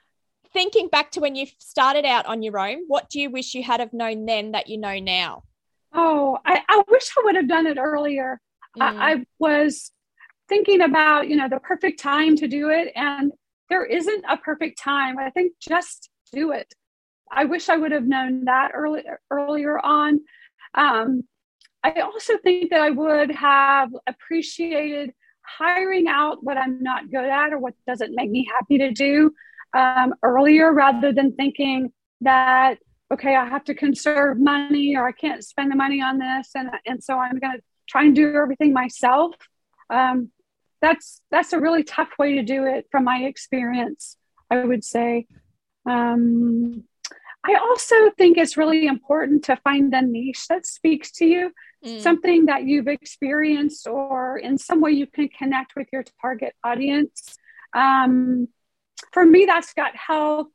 thinking 0.52 0.88
back 0.88 1.12
to 1.12 1.20
when 1.20 1.34
you 1.34 1.46
started 1.58 2.04
out 2.04 2.26
on 2.26 2.42
your 2.42 2.58
own, 2.58 2.84
what 2.86 3.08
do 3.08 3.20
you 3.20 3.30
wish 3.30 3.54
you 3.54 3.62
had 3.62 3.80
have 3.80 3.92
known 3.92 4.26
then 4.26 4.52
that 4.52 4.68
you 4.68 4.78
know 4.78 4.98
now? 4.98 5.44
Oh, 5.92 6.38
I, 6.44 6.62
I 6.68 6.82
wish 6.88 7.08
I 7.18 7.22
would 7.24 7.36
have 7.36 7.48
done 7.48 7.66
it 7.66 7.78
earlier. 7.78 8.40
Mm. 8.78 8.82
I, 8.82 9.12
I 9.12 9.24
was 9.38 9.90
thinking 10.48 10.82
about, 10.82 11.28
you 11.28 11.36
know, 11.36 11.48
the 11.48 11.60
perfect 11.60 12.00
time 12.00 12.36
to 12.36 12.48
do 12.48 12.70
it. 12.70 12.92
And 12.94 13.32
there 13.68 13.84
isn't 13.84 14.24
a 14.28 14.36
perfect 14.36 14.78
time. 14.78 15.18
I 15.18 15.30
think 15.30 15.52
just 15.60 16.10
do 16.32 16.52
it. 16.52 16.72
I 17.30 17.44
wish 17.44 17.68
I 17.68 17.76
would 17.76 17.92
have 17.92 18.06
known 18.06 18.44
that 18.46 18.72
early, 18.74 19.02
earlier 19.30 19.78
on. 19.78 20.20
Um, 20.74 21.22
I 21.82 22.00
also 22.00 22.36
think 22.38 22.70
that 22.70 22.80
I 22.80 22.90
would 22.90 23.30
have 23.30 23.90
appreciated 24.06 25.14
hiring 25.42 26.06
out 26.08 26.44
what 26.44 26.56
I'm 26.56 26.82
not 26.82 27.10
good 27.10 27.24
at 27.24 27.52
or 27.52 27.58
what 27.58 27.74
doesn't 27.86 28.14
make 28.14 28.30
me 28.30 28.48
happy 28.52 28.78
to 28.78 28.92
do 28.92 29.32
um, 29.74 30.14
earlier 30.22 30.72
rather 30.72 31.12
than 31.12 31.32
thinking 31.32 31.92
that, 32.20 32.78
okay, 33.12 33.34
I 33.34 33.46
have 33.46 33.64
to 33.64 33.74
conserve 33.74 34.38
money 34.38 34.96
or 34.96 35.06
I 35.06 35.12
can't 35.12 35.44
spend 35.44 35.72
the 35.72 35.76
money 35.76 36.02
on 36.02 36.18
this. 36.18 36.50
And, 36.54 36.70
and 36.86 37.02
so 37.02 37.18
I'm 37.18 37.38
going 37.38 37.56
to 37.56 37.62
try 37.88 38.04
and 38.04 38.14
do 38.14 38.34
everything 38.34 38.72
myself. 38.72 39.34
Um, 39.88 40.30
that's, 40.82 41.20
that's 41.30 41.52
a 41.52 41.60
really 41.60 41.82
tough 41.82 42.10
way 42.18 42.34
to 42.36 42.42
do 42.42 42.66
it 42.66 42.86
from 42.90 43.04
my 43.04 43.18
experience, 43.18 44.16
I 44.50 44.64
would 44.64 44.84
say. 44.84 45.26
Um, 45.88 46.84
I 47.44 47.54
also 47.54 48.10
think 48.18 48.36
it's 48.36 48.56
really 48.56 48.86
important 48.86 49.44
to 49.44 49.56
find 49.56 49.92
a 49.94 50.02
niche 50.02 50.46
that 50.48 50.66
speaks 50.66 51.10
to 51.12 51.24
you 51.24 51.52
mm. 51.84 52.00
something 52.00 52.46
that 52.46 52.64
you've 52.64 52.88
experienced 52.88 53.86
or 53.86 54.38
in 54.38 54.58
some 54.58 54.80
way 54.80 54.92
you 54.92 55.06
can 55.06 55.28
connect 55.28 55.74
with 55.76 55.88
your 55.92 56.04
target 56.20 56.54
audience. 56.64 57.36
Um, 57.74 58.48
for 59.12 59.24
me, 59.24 59.44
that's 59.46 59.72
gut 59.74 59.94
health. 59.94 60.48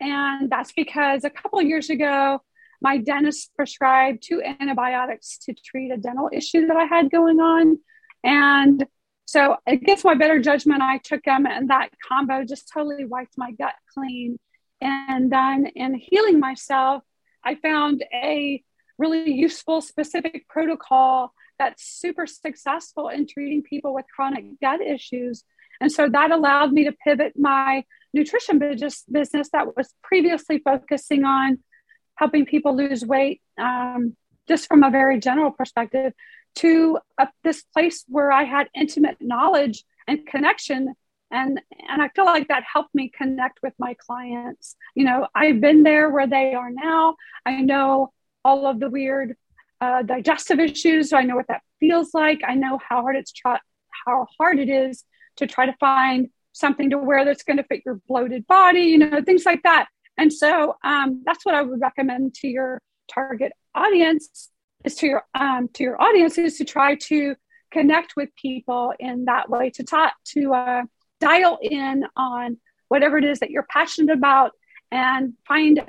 And 0.00 0.50
that's 0.50 0.72
because 0.72 1.24
a 1.24 1.30
couple 1.30 1.60
years 1.62 1.90
ago, 1.90 2.40
my 2.80 2.98
dentist 2.98 3.50
prescribed 3.56 4.22
two 4.22 4.42
antibiotics 4.42 5.38
to 5.38 5.54
treat 5.54 5.90
a 5.90 5.96
dental 5.96 6.30
issue 6.32 6.66
that 6.66 6.76
I 6.76 6.84
had 6.84 7.10
going 7.10 7.40
on. 7.40 7.78
And 8.22 8.86
so, 9.26 9.56
against 9.66 10.04
my 10.04 10.14
better 10.14 10.38
judgment, 10.40 10.80
I 10.82 10.98
took 10.98 11.22
them, 11.24 11.46
and 11.46 11.68
that 11.70 11.90
combo 12.08 12.44
just 12.44 12.70
totally 12.72 13.04
wiped 13.04 13.34
my 13.36 13.50
gut 13.52 13.74
clean. 13.92 14.38
And 14.80 15.30
then, 15.30 15.66
in 15.74 15.94
healing 15.94 16.38
myself, 16.40 17.02
I 17.44 17.56
found 17.56 18.04
a 18.12 18.62
really 18.98 19.30
useful, 19.30 19.80
specific 19.80 20.48
protocol 20.48 21.32
that's 21.58 21.84
super 21.84 22.26
successful 22.26 23.08
in 23.08 23.26
treating 23.26 23.62
people 23.62 23.94
with 23.94 24.04
chronic 24.14 24.44
gut 24.60 24.80
issues. 24.80 25.44
And 25.80 25.90
so 25.90 26.08
that 26.08 26.30
allowed 26.30 26.72
me 26.72 26.84
to 26.84 26.92
pivot 26.92 27.34
my 27.36 27.84
nutrition 28.12 28.58
business, 28.58 29.50
that 29.52 29.76
was 29.76 29.94
previously 30.02 30.58
focusing 30.58 31.24
on 31.24 31.58
helping 32.16 32.46
people 32.46 32.76
lose 32.76 33.04
weight, 33.04 33.40
um, 33.58 34.16
just 34.48 34.66
from 34.66 34.82
a 34.82 34.90
very 34.90 35.20
general 35.20 35.52
perspective, 35.52 36.12
to 36.56 36.98
this 37.44 37.62
place 37.72 38.04
where 38.08 38.32
I 38.32 38.44
had 38.44 38.68
intimate 38.74 39.18
knowledge 39.20 39.84
and 40.08 40.26
connection. 40.26 40.94
And, 41.30 41.60
and 41.88 42.02
I 42.02 42.08
feel 42.08 42.24
like 42.24 42.48
that 42.48 42.64
helped 42.72 42.94
me 42.94 43.12
connect 43.16 43.60
with 43.62 43.74
my 43.78 43.94
clients. 43.94 44.74
You 44.94 45.04
know, 45.04 45.28
I've 45.34 45.60
been 45.60 45.82
there 45.82 46.10
where 46.10 46.26
they 46.26 46.54
are 46.54 46.70
now. 46.70 47.16
I 47.46 47.60
know 47.60 48.12
all 48.44 48.66
of 48.66 48.80
the 48.80 48.90
weird 48.90 49.36
uh, 49.80 50.02
digestive 50.02 50.58
issues. 50.58 51.10
So 51.10 51.16
I 51.16 51.22
know 51.22 51.36
what 51.36 51.48
that 51.48 51.62
feels 51.80 52.14
like. 52.14 52.40
I 52.46 52.54
know 52.54 52.78
how 52.88 53.02
hard 53.02 53.16
it's 53.16 53.32
how 54.06 54.26
hard 54.38 54.58
it 54.58 54.68
is 54.68 55.04
to 55.36 55.46
try 55.46 55.66
to 55.66 55.74
find 55.78 56.28
something 56.52 56.90
to 56.90 56.98
wear 56.98 57.24
that's 57.24 57.44
going 57.44 57.56
to 57.58 57.62
fit 57.64 57.82
your 57.84 58.00
bloated 58.08 58.46
body, 58.46 58.82
you 58.82 58.98
know, 58.98 59.22
things 59.22 59.44
like 59.46 59.62
that. 59.62 59.86
And 60.16 60.32
so 60.32 60.76
um, 60.82 61.22
that's 61.24 61.46
what 61.46 61.54
I 61.54 61.62
would 61.62 61.80
recommend 61.80 62.34
to 62.36 62.48
your 62.48 62.82
target 63.12 63.52
audience 63.74 64.50
is 64.84 64.96
to 64.96 65.06
your 65.06 65.22
um, 65.34 65.68
to 65.74 65.84
your 65.84 66.00
audience 66.00 66.38
is 66.38 66.58
to 66.58 66.64
try 66.64 66.96
to 66.96 67.36
connect 67.70 68.14
with 68.16 68.30
people 68.34 68.92
in 68.98 69.26
that 69.26 69.48
way 69.48 69.70
to 69.70 69.84
talk 69.84 70.14
to 70.24 70.54
uh, 70.54 70.82
dial 71.20 71.58
in 71.62 72.04
on 72.16 72.58
whatever 72.88 73.18
it 73.18 73.24
is 73.24 73.40
that 73.40 73.50
you're 73.50 73.66
passionate 73.70 74.16
about 74.16 74.52
and 74.90 75.34
find 75.46 75.80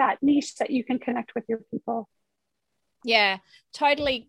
that 0.00 0.18
niche 0.22 0.56
that 0.56 0.70
you 0.70 0.82
can 0.82 0.98
connect 0.98 1.34
with 1.34 1.44
your 1.48 1.60
people. 1.70 2.08
Yeah, 3.04 3.38
totally 3.72 4.28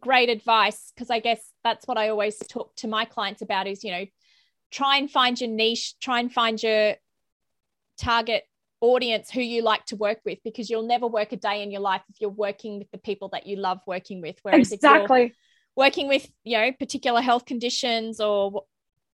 great 0.00 0.28
advice 0.28 0.92
because 0.94 1.08
I 1.08 1.20
guess 1.20 1.40
that's 1.64 1.86
what 1.86 1.96
I 1.96 2.10
always 2.10 2.36
talk 2.38 2.74
to 2.76 2.88
my 2.88 3.04
clients 3.04 3.40
about 3.40 3.66
is, 3.66 3.82
you 3.82 3.92
know, 3.92 4.04
try 4.70 4.98
and 4.98 5.10
find 5.10 5.40
your 5.40 5.50
niche, 5.50 5.94
try 6.00 6.20
and 6.20 6.32
find 6.32 6.62
your 6.62 6.94
target 7.98 8.44
audience 8.80 9.30
who 9.30 9.40
you 9.40 9.62
like 9.62 9.84
to 9.86 9.96
work 9.96 10.18
with 10.24 10.38
because 10.44 10.68
you'll 10.68 10.86
never 10.86 11.06
work 11.06 11.32
a 11.32 11.36
day 11.36 11.62
in 11.62 11.70
your 11.70 11.80
life 11.80 12.02
if 12.10 12.20
you're 12.20 12.30
working 12.30 12.78
with 12.78 12.90
the 12.92 12.98
people 12.98 13.28
that 13.30 13.44
you 13.44 13.56
love 13.56 13.80
working 13.88 14.20
with 14.20 14.36
whereas 14.42 14.70
exactly. 14.70 15.22
if 15.22 15.28
you're 15.30 15.84
working 15.84 16.06
with 16.06 16.30
you 16.44 16.56
know 16.56 16.70
particular 16.78 17.20
health 17.20 17.44
conditions 17.44 18.20
or 18.20 18.62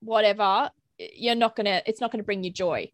whatever 0.01 0.69
you're 0.97 1.33
not 1.33 1.55
going 1.55 1.65
to 1.65 1.81
it's 1.89 2.01
not 2.01 2.11
going 2.11 2.19
to 2.19 2.25
bring 2.25 2.43
you 2.43 2.51
joy 2.51 2.89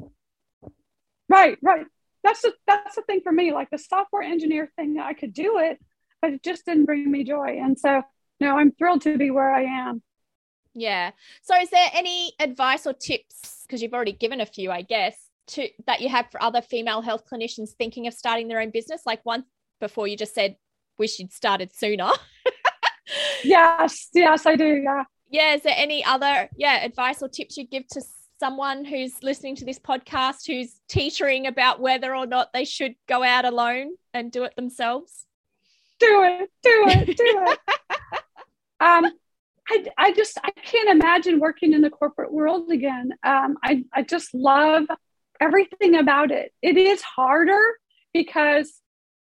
right 1.27 1.57
right 1.63 1.87
that's 2.29 2.41
the 2.41 2.53
that's 2.67 2.95
the 2.95 3.01
thing 3.03 3.21
for 3.23 3.31
me. 3.31 3.53
Like 3.53 3.69
the 3.69 3.77
software 3.77 4.21
engineer 4.21 4.71
thing, 4.75 4.99
I 4.99 5.13
could 5.13 5.33
do 5.33 5.57
it, 5.59 5.79
but 6.21 6.31
it 6.31 6.43
just 6.43 6.65
didn't 6.65 6.85
bring 6.85 7.09
me 7.09 7.23
joy. 7.23 7.59
And 7.61 7.77
so, 7.77 8.03
no, 8.39 8.57
I'm 8.57 8.71
thrilled 8.71 9.01
to 9.01 9.17
be 9.17 9.31
where 9.31 9.51
I 9.51 9.63
am. 9.63 10.01
Yeah. 10.73 11.11
So, 11.41 11.55
is 11.59 11.69
there 11.69 11.89
any 11.93 12.33
advice 12.39 12.85
or 12.85 12.93
tips? 12.93 13.63
Because 13.65 13.81
you've 13.81 13.93
already 13.93 14.13
given 14.13 14.41
a 14.41 14.45
few, 14.45 14.71
I 14.71 14.83
guess, 14.83 15.15
to 15.47 15.67
that 15.87 16.01
you 16.01 16.09
have 16.09 16.27
for 16.31 16.41
other 16.41 16.61
female 16.61 17.01
health 17.01 17.23
clinicians 17.31 17.71
thinking 17.71 18.07
of 18.07 18.13
starting 18.13 18.47
their 18.47 18.61
own 18.61 18.69
business? 18.69 19.01
Like 19.05 19.25
one 19.25 19.45
before 19.79 20.07
you 20.07 20.15
just 20.15 20.35
said 20.35 20.55
wish 20.97 21.19
you'd 21.19 21.33
started 21.33 21.75
sooner. 21.75 22.11
yes, 23.43 24.09
yes, 24.13 24.45
I 24.45 24.55
do. 24.55 24.81
Yeah. 24.83 25.03
Yeah. 25.31 25.55
Is 25.55 25.63
there 25.63 25.75
any 25.75 26.05
other 26.05 26.49
yeah 26.57 26.83
advice 26.83 27.23
or 27.23 27.29
tips 27.29 27.57
you'd 27.57 27.71
give 27.71 27.87
to 27.87 28.01
someone 28.39 28.85
who's 28.85 29.21
listening 29.21 29.55
to 29.57 29.65
this 29.65 29.79
podcast 29.79 30.47
who's 30.47 30.79
teetering 30.87 31.45
about 31.45 31.81
whether 31.81 32.15
or 32.15 32.25
not 32.25 32.53
they 32.53 32.65
should 32.65 32.95
go 33.07 33.23
out 33.23 33.45
alone 33.45 33.91
and 34.13 34.31
do 34.31 34.43
it 34.43 34.55
themselves? 34.55 35.25
Do 35.99 36.23
it, 36.23 36.49
do 36.63 36.85
it, 36.87 37.17
do 37.17 37.45
it. 37.47 37.59
um, 38.79 39.11
I, 39.69 39.85
I 39.97 40.13
just 40.13 40.37
I 40.43 40.51
can't 40.51 40.89
imagine 40.89 41.39
working 41.39 41.73
in 41.73 41.81
the 41.81 41.89
corporate 41.89 42.31
world 42.31 42.71
again. 42.71 43.11
Um, 43.23 43.57
I 43.63 43.83
I 43.93 44.03
just 44.03 44.33
love 44.33 44.85
everything 45.39 45.95
about 45.95 46.31
it. 46.31 46.53
It 46.61 46.77
is 46.77 47.01
harder 47.01 47.61
because, 48.13 48.81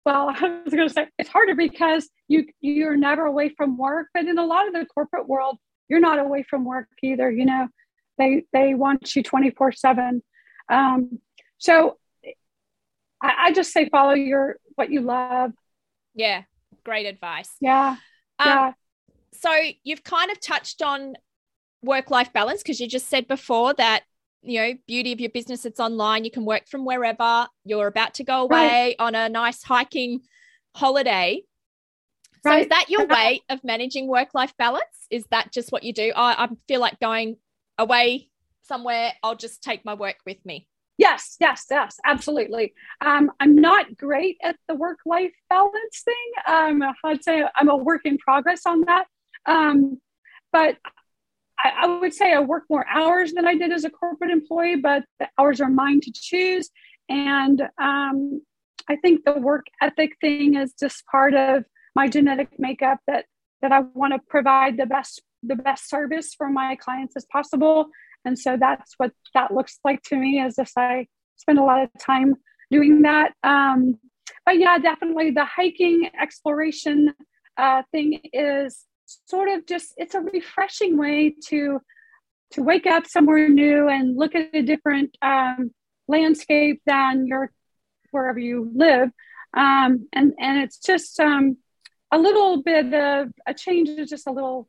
well, 0.07 0.29
I 0.41 0.61
was 0.65 0.73
going 0.73 0.89
to 0.89 0.95
say 0.95 1.09
it's 1.19 1.29
harder 1.29 1.57
because 1.57 2.09
you 2.29 2.47
you're 2.61 2.97
never 2.97 3.27
away 3.27 3.51
from 3.51 3.77
work. 3.77 4.07
But 4.15 4.27
in 4.27 4.39
a 4.39 4.47
lot 4.47 4.69
of 4.69 4.75
the 4.75 4.87
corporate 4.87 5.29
world, 5.29 5.59
you're 5.89 6.01
not 6.01 6.21
away 6.21 6.45
from 6.49 6.65
work 6.65 6.89
either. 7.03 7.31
You 7.31 7.45
know, 7.45 7.69
they 8.23 8.45
they 8.53 8.75
want 8.75 9.15
you 9.17 9.23
24 9.23 9.67
um, 9.67 9.73
seven. 9.73 10.23
So 11.59 11.99
I, 13.23 13.35
I 13.39 13.53
just 13.53 13.73
say 13.73 13.89
follow 13.89 14.15
your 14.15 14.57
what 14.75 14.91
you 14.91 15.01
love. 15.01 15.53
Yeah, 16.15 16.43
great 16.85 17.07
advice. 17.07 17.51
Yeah. 17.61 17.97
Um, 18.39 18.49
yeah. 18.49 18.73
So 19.33 19.51
you've 19.85 20.05
kind 20.05 20.31
of 20.31 20.41
touched 20.41 20.83
on 20.83 21.15
work 21.83 22.11
life 22.11 22.33
balance 22.33 22.63
because 22.63 22.81
you 22.81 22.89
just 22.89 23.09
said 23.09 23.27
before 23.27 23.75
that 23.75 24.03
you 24.43 24.61
know 24.61 24.75
beauty 24.87 25.13
of 25.13 25.21
your 25.21 25.31
business 25.31 25.65
it's 25.65 25.81
online 25.81 26.25
you 26.25 26.31
can 26.31 26.45
work 26.45 26.69
from 26.69 26.85
wherever 26.85 27.49
you're 27.65 27.89
about 27.89 28.15
to 28.15 28.25
go 28.25 28.43
away 28.43 28.69
right. 28.69 28.97
on 28.99 29.15
a 29.15 29.29
nice 29.29 29.63
hiking 29.63 30.21
holiday 30.77 31.41
so 32.45 32.51
right. 32.51 32.63
is 32.63 32.69
that 32.69 32.87
your 32.89 33.07
way 33.07 33.41
of 33.49 33.63
managing 33.65 34.07
work 34.07 34.29
life 34.33 34.53
balance 34.57 35.07
is 35.11 35.25
that 35.31 35.53
just 35.53 35.73
what 35.73 35.83
you 35.83 35.93
do 35.93 36.13
I, 36.15 36.45
I 36.45 36.49
feel 36.69 36.81
like 36.81 36.99
going 37.01 37.37
away 37.79 38.29
somewhere 38.63 39.13
i'll 39.23 39.37
just 39.37 39.63
take 39.63 39.85
my 39.85 39.95
work 39.95 40.17
with 40.27 40.45
me. 40.45 40.67
Yes 40.99 41.37
yes 41.41 41.67
yes 41.71 41.99
absolutely. 42.05 42.75
Um, 43.01 43.31
i'm 43.41 43.55
not 43.55 43.97
great 43.97 44.37
at 44.43 44.57
the 44.69 44.75
work 44.75 44.99
life 45.07 45.33
balance 45.49 46.03
thing. 46.05 46.33
Um, 46.47 46.83
i'd 47.05 47.25
say 47.25 47.45
i'm 47.57 47.69
a 47.69 47.77
work 47.77 48.03
in 48.05 48.19
progress 48.19 48.63
on 48.67 48.83
that. 48.83 49.07
Um, 49.47 50.01
but 50.53 50.77
I, 51.59 51.73
I, 51.83 51.99
would 51.99 52.15
say 52.15 52.33
I 52.33 52.41
work 52.41 52.65
more 52.69 52.87
hours 52.89 53.33
than 53.33 53.47
I 53.47 53.55
did 53.55 53.73
as 53.73 53.85
a 53.85 53.91
corporate 53.91 54.31
employee, 54.31 54.77
but 54.77 55.05
the 55.19 55.29
hours 55.39 55.61
are 55.61 55.71
mine 55.71 56.01
to 56.03 56.13
choose. 56.15 56.71
And 57.09 57.61
um, 57.81 58.43
I 58.89 58.97
think 58.97 59.25
the 59.25 59.33
work 59.33 59.67
ethic 59.81 60.17
thing 60.21 60.57
is 60.57 60.75
just 60.79 61.07
part 61.07 61.35
of 61.35 61.65
my 61.95 62.09
genetic 62.09 62.59
makeup 62.59 62.99
that 63.07 63.27
that 63.61 63.73
I 63.73 63.81
want 63.81 64.13
to 64.13 64.19
provide 64.29 64.77
the 64.77 64.87
best 64.87 65.23
the 65.43 65.57
best 65.57 65.89
service 65.89 66.35
for 66.35 66.49
my 66.49 66.77
clients 66.77 67.17
as 67.17 67.27
possible. 67.27 67.87
And 68.25 68.39
so 68.39 68.57
that's 68.57 68.95
what 68.99 69.13
that 69.35 69.53
looks 69.53 69.79
like 69.85 70.03
to 70.05 70.17
me 70.17 70.41
as 70.41 70.59
if 70.59 70.71
I 70.77 71.07
spend 71.37 71.59
a 71.59 71.65
lot 71.65 71.83
of 71.83 71.91
time 72.01 72.35
doing 72.71 73.03
that. 73.03 73.33
Um, 73.43 73.99
but 74.47 74.59
yeah, 74.59 74.79
definitely 74.79 75.31
the 75.31 75.45
hiking 75.45 76.09
exploration 76.21 77.15
uh, 77.57 77.83
thing 77.93 78.21
is 78.33 78.85
sort 79.27 79.49
of 79.49 79.67
just 79.67 79.93
it's 79.97 80.15
a 80.15 80.21
refreshing 80.21 80.97
way 80.97 81.35
to 81.49 81.81
to 82.53 82.63
wake 82.63 82.87
up 82.87 83.07
somewhere 83.07 83.49
new 83.49 83.89
and 83.89 84.17
look 84.17 84.35
at 84.35 84.55
a 84.55 84.63
different 84.63 85.17
um, 85.23 85.71
landscape 86.09 86.81
than 86.87 87.27
your 87.27 87.51
wherever 88.11 88.39
you 88.39 88.71
live 88.75 89.11
um, 89.55 90.09
and 90.13 90.33
and 90.39 90.63
it's 90.63 90.79
just 90.79 91.19
um, 91.21 91.57
a 92.11 92.19
little 92.19 92.63
bit 92.63 92.93
of 92.93 93.29
a 93.47 93.55
change 93.55 93.89
is 93.89 94.09
just 94.09 94.27
a 94.27 94.33
little 94.33 94.69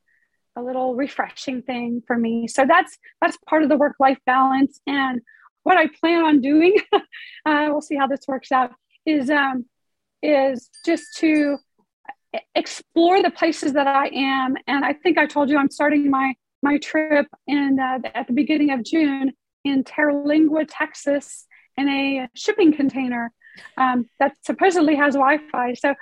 a 0.55 0.61
little 0.61 0.95
refreshing 0.95 1.61
thing 1.61 2.01
for 2.05 2.17
me 2.17 2.47
so 2.47 2.65
that's 2.67 2.97
that's 3.21 3.37
part 3.47 3.63
of 3.63 3.69
the 3.69 3.77
work 3.77 3.95
life 3.99 4.19
balance 4.25 4.79
and 4.87 5.21
what 5.63 5.77
i 5.77 5.87
plan 5.99 6.23
on 6.23 6.41
doing 6.41 6.75
uh, 6.93 7.67
we'll 7.69 7.81
see 7.81 7.95
how 7.95 8.07
this 8.07 8.27
works 8.27 8.51
out 8.51 8.71
is 9.05 9.29
um, 9.29 9.65
is 10.21 10.69
just 10.85 11.15
to 11.17 11.57
explore 12.55 13.21
the 13.21 13.31
places 13.31 13.73
that 13.73 13.87
I 13.87 14.07
am. 14.07 14.55
And 14.67 14.83
I 14.83 14.93
think 14.93 15.17
I 15.17 15.25
told 15.25 15.49
you 15.49 15.57
I'm 15.57 15.69
starting 15.69 16.09
my 16.09 16.33
my 16.61 16.77
trip 16.77 17.27
in 17.45 17.77
uh, 17.79 17.99
at 18.15 18.27
the 18.27 18.33
beginning 18.33 18.71
of 18.71 18.83
June 18.83 19.33
in 19.65 19.83
Terlingua, 19.83 20.65
Texas, 20.67 21.45
in 21.75 21.89
a 21.89 22.29
shipping 22.35 22.73
container 22.73 23.33
um, 23.77 24.09
that 24.19 24.33
supposedly 24.43 24.95
has 24.95 25.13
Wi-Fi. 25.13 25.73
So, 25.73 25.93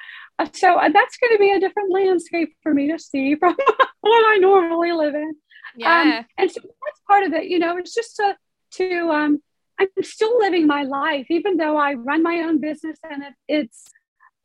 so 0.53 0.75
uh, 0.75 0.89
that's 0.89 1.17
going 1.17 1.33
to 1.33 1.39
be 1.39 1.51
a 1.51 1.59
different 1.59 1.91
landscape 1.91 2.55
for 2.63 2.73
me 2.73 2.91
to 2.91 2.99
see 2.99 3.35
from 3.39 3.55
what 4.01 4.33
I 4.33 4.37
normally 4.39 4.91
live 4.91 5.15
in. 5.15 5.35
Yeah, 5.75 6.01
um, 6.01 6.25
and 6.37 6.51
so 6.51 6.61
that's 6.61 7.01
part 7.07 7.25
of 7.25 7.33
it. 7.33 7.45
You 7.45 7.59
know, 7.59 7.77
it's 7.77 7.93
just 7.93 8.15
to 8.17 8.35
to 8.73 9.09
um, 9.09 9.41
I'm 9.81 10.03
still 10.03 10.37
living 10.37 10.67
my 10.67 10.83
life, 10.83 11.25
even 11.29 11.57
though 11.57 11.77
I 11.77 11.93
run 11.93 12.21
my 12.21 12.41
own 12.41 12.59
business 12.59 12.97
and 13.09 13.23
it, 13.23 13.33
it's 13.47 13.85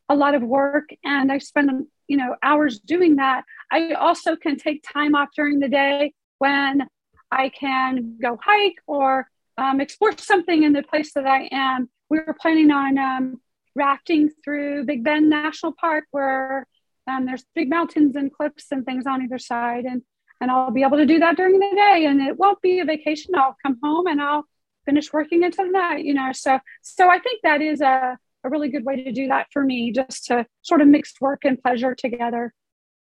a 0.08 0.14
lot 0.14 0.34
of 0.34 0.42
work 0.42 0.88
and 1.04 1.30
I 1.30 1.38
spend, 1.38 1.86
you 2.08 2.16
know, 2.16 2.36
hours 2.42 2.78
doing 2.78 3.16
that. 3.16 3.44
I 3.70 3.92
also 3.92 4.36
can 4.36 4.56
take 4.56 4.82
time 4.82 5.14
off 5.14 5.28
during 5.36 5.58
the 5.58 5.68
day 5.68 6.14
when 6.38 6.86
I 7.30 7.50
can 7.50 8.18
go 8.20 8.38
hike 8.42 8.76
or 8.86 9.28
um, 9.58 9.80
explore 9.80 10.16
something 10.16 10.62
in 10.62 10.72
the 10.72 10.82
place 10.82 11.12
that 11.14 11.26
I 11.26 11.48
am. 11.52 11.90
We 12.08 12.20
were 12.20 12.36
planning 12.40 12.70
on 12.70 12.98
um, 12.98 13.40
rafting 13.76 14.30
through 14.42 14.84
Big 14.84 15.04
Bend 15.04 15.30
National 15.30 15.72
Park 15.78 16.04
where 16.10 16.66
um, 17.08 17.26
there's 17.26 17.44
big 17.54 17.68
mountains 17.68 18.16
and 18.16 18.32
cliffs 18.32 18.66
and 18.72 18.84
things 18.84 19.06
on 19.06 19.22
either 19.22 19.38
side. 19.38 19.84
And, 19.84 20.02
and 20.40 20.50
I'll 20.50 20.72
be 20.72 20.82
able 20.82 20.96
to 20.96 21.06
do 21.06 21.20
that 21.20 21.36
during 21.36 21.60
the 21.60 21.72
day 21.76 22.06
and 22.06 22.20
it 22.20 22.36
won't 22.36 22.60
be 22.60 22.80
a 22.80 22.84
vacation. 22.84 23.34
I'll 23.36 23.56
come 23.64 23.78
home 23.82 24.06
and 24.06 24.20
I'll 24.20 24.44
finish 24.84 25.12
working 25.12 25.44
until 25.44 25.66
the 25.66 25.72
night, 25.72 26.04
you 26.04 26.14
know? 26.14 26.32
So, 26.32 26.58
so 26.82 27.08
I 27.08 27.18
think 27.18 27.42
that 27.42 27.62
is 27.62 27.80
a, 27.80 28.18
a 28.44 28.48
really 28.48 28.68
good 28.68 28.84
way 28.84 29.04
to 29.04 29.12
do 29.12 29.28
that 29.28 29.48
for 29.52 29.62
me, 29.62 29.92
just 29.92 30.26
to 30.26 30.46
sort 30.62 30.80
of 30.80 30.88
mix 30.88 31.12
work 31.20 31.44
and 31.44 31.62
pleasure 31.62 31.94
together. 31.94 32.52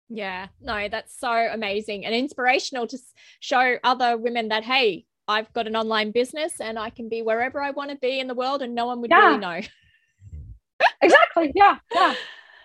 Yeah, 0.09 0.47
no, 0.59 0.89
that's 0.89 1.17
so 1.17 1.31
amazing 1.31 2.05
and 2.05 2.13
inspirational 2.13 2.85
to 2.87 2.97
show 3.39 3.77
other 3.83 4.17
women 4.17 4.49
that, 4.49 4.63
hey, 4.63 5.05
I've 5.27 5.51
got 5.53 5.67
an 5.67 5.75
online 5.77 6.11
business 6.11 6.59
and 6.59 6.77
I 6.77 6.89
can 6.89 7.07
be 7.07 7.21
wherever 7.21 7.61
I 7.61 7.71
want 7.71 7.91
to 7.91 7.97
be 7.97 8.19
in 8.19 8.27
the 8.27 8.35
world 8.35 8.61
and 8.61 8.75
no 8.75 8.87
one 8.87 8.99
would 9.01 9.11
yeah. 9.11 9.27
really 9.27 9.37
know. 9.37 9.61
Exactly. 11.01 11.51
Yeah. 11.55 11.77
Yeah. 11.93 12.15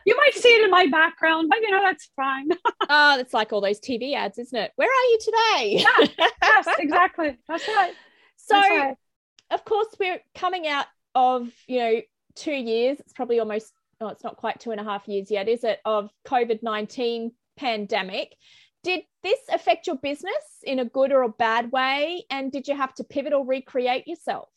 You 0.05 0.17
might 0.17 0.35
see 0.35 0.51
it 0.51 0.65
in 0.65 0.71
my 0.71 0.87
background, 0.87 1.49
but 1.51 1.61
you 1.61 1.71
know, 1.71 1.83
that's 1.83 2.09
fine. 2.15 2.49
Ah, 2.89 3.17
oh, 3.17 3.21
it's 3.21 3.35
like 3.35 3.53
all 3.53 3.61
those 3.61 3.81
TV 3.81 4.15
ads, 4.15 4.39
isn't 4.39 4.57
it? 4.57 4.71
Where 4.77 4.89
are 4.89 5.05
you 5.11 5.19
today? 5.21 5.85
yeah, 5.85 6.29
yes, 6.41 6.69
exactly. 6.79 7.37
That's 7.49 7.67
right. 7.67 7.95
So, 8.37 8.55
that's 8.55 8.69
right. 8.69 8.97
of 9.51 9.65
course, 9.65 9.89
we're 9.99 10.21
coming 10.37 10.69
out 10.69 10.87
of, 11.17 11.51
you 11.67 11.81
know, 11.81 12.01
two 12.37 12.53
years, 12.53 13.01
it's 13.01 13.13
probably 13.13 13.41
almost, 13.41 13.73
oh, 14.01 14.07
it's 14.07 14.23
not 14.23 14.37
quite 14.37 14.61
two 14.61 14.71
and 14.71 14.81
a 14.81 14.85
half 14.85 15.09
years 15.09 15.33
yet, 15.33 15.49
is 15.49 15.65
it, 15.65 15.81
of 15.85 16.11
COVID 16.29 16.63
19 16.63 17.33
pandemic. 17.57 18.37
Did 18.85 19.03
this 19.25 19.41
affect 19.53 19.89
your 19.89 19.97
business 19.97 20.63
in 20.63 20.79
a 20.79 20.85
good 20.85 21.11
or 21.11 21.23
a 21.23 21.29
bad 21.29 21.73
way? 21.73 22.25
And 22.31 22.53
did 22.53 22.69
you 22.69 22.77
have 22.77 22.95
to 22.95 23.05
pivot 23.05 23.33
or 23.33 23.45
recreate 23.45 24.07
yourself? 24.07 24.49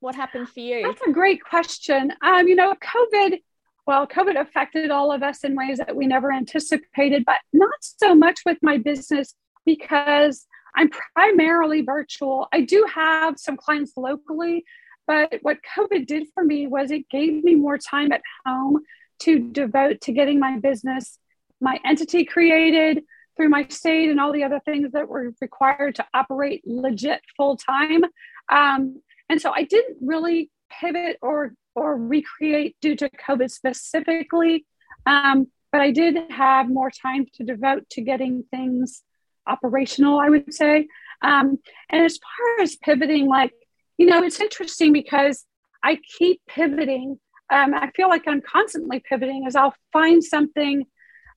What 0.00 0.14
happened 0.14 0.48
for 0.48 0.60
you? 0.60 0.82
That's 0.82 1.08
a 1.08 1.12
great 1.12 1.42
question. 1.42 2.12
Um, 2.22 2.46
you 2.48 2.56
know, 2.56 2.74
COVID, 2.74 3.40
well, 3.86 4.06
COVID 4.06 4.40
affected 4.40 4.90
all 4.90 5.12
of 5.12 5.22
us 5.22 5.44
in 5.44 5.54
ways 5.56 5.78
that 5.78 5.96
we 5.96 6.06
never 6.06 6.32
anticipated, 6.32 7.24
but 7.24 7.38
not 7.52 7.74
so 7.80 8.14
much 8.14 8.40
with 8.44 8.58
my 8.62 8.78
business 8.78 9.34
because 9.64 10.46
I'm 10.76 10.90
primarily 11.14 11.82
virtual. 11.82 12.48
I 12.52 12.62
do 12.62 12.86
have 12.92 13.38
some 13.38 13.56
clients 13.56 13.92
locally, 13.96 14.64
but 15.06 15.38
what 15.42 15.58
COVID 15.76 16.06
did 16.06 16.26
for 16.34 16.44
me 16.44 16.66
was 16.66 16.90
it 16.90 17.08
gave 17.08 17.44
me 17.44 17.54
more 17.54 17.78
time 17.78 18.12
at 18.12 18.22
home 18.44 18.80
to 19.20 19.38
devote 19.38 20.00
to 20.02 20.12
getting 20.12 20.38
my 20.38 20.58
business, 20.58 21.18
my 21.60 21.78
entity 21.84 22.24
created 22.24 23.04
through 23.36 23.48
my 23.48 23.66
state 23.68 24.10
and 24.10 24.20
all 24.20 24.32
the 24.32 24.44
other 24.44 24.60
things 24.64 24.92
that 24.92 25.08
were 25.08 25.32
required 25.40 25.94
to 25.96 26.06
operate 26.14 26.62
legit 26.64 27.20
full 27.36 27.56
time. 27.56 28.02
Um, 28.50 29.02
and 29.28 29.40
so 29.40 29.50
I 29.50 29.64
didn't 29.64 29.98
really 30.00 30.50
pivot 30.80 31.18
or 31.22 31.54
or 31.74 31.96
recreate 31.96 32.76
due 32.80 32.96
to 32.96 33.08
COVID 33.10 33.50
specifically. 33.50 34.64
Um, 35.06 35.48
but 35.72 35.80
I 35.80 35.90
did 35.90 36.16
have 36.30 36.68
more 36.68 36.90
time 36.90 37.26
to 37.34 37.44
devote 37.44 37.88
to 37.90 38.00
getting 38.00 38.44
things 38.50 39.02
operational, 39.46 40.20
I 40.20 40.30
would 40.30 40.54
say. 40.54 40.86
Um, 41.20 41.58
and 41.90 42.04
as 42.04 42.18
far 42.18 42.62
as 42.62 42.76
pivoting, 42.76 43.26
like 43.26 43.52
you 43.98 44.06
know, 44.06 44.22
it's 44.22 44.40
interesting 44.40 44.92
because 44.92 45.44
I 45.82 45.98
keep 46.18 46.40
pivoting. 46.48 47.18
Um, 47.52 47.74
I 47.74 47.90
feel 47.94 48.08
like 48.08 48.26
I'm 48.26 48.40
constantly 48.40 49.00
pivoting 49.00 49.44
as 49.46 49.54
I'll 49.54 49.74
find 49.92 50.24
something 50.24 50.84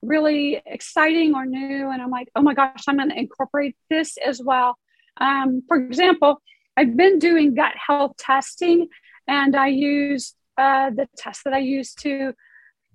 really 0.02 0.60
exciting 0.64 1.34
or 1.34 1.44
new, 1.44 1.90
and 1.90 2.00
I'm 2.00 2.10
like, 2.10 2.28
oh 2.34 2.42
my 2.42 2.54
gosh, 2.54 2.84
I'm 2.88 2.96
going 2.96 3.10
to 3.10 3.18
incorporate 3.18 3.76
this 3.90 4.16
as 4.16 4.40
well. 4.42 4.78
Um, 5.20 5.62
for 5.66 5.76
example, 5.76 6.40
I've 6.78 6.96
been 6.96 7.18
doing 7.18 7.54
gut 7.54 7.74
health 7.74 8.16
testing, 8.18 8.86
and 9.26 9.56
I 9.56 9.66
used 9.66 10.36
uh, 10.56 10.90
the 10.90 11.08
test 11.16 11.42
that 11.42 11.52
I 11.52 11.58
used 11.58 11.98
to 12.02 12.34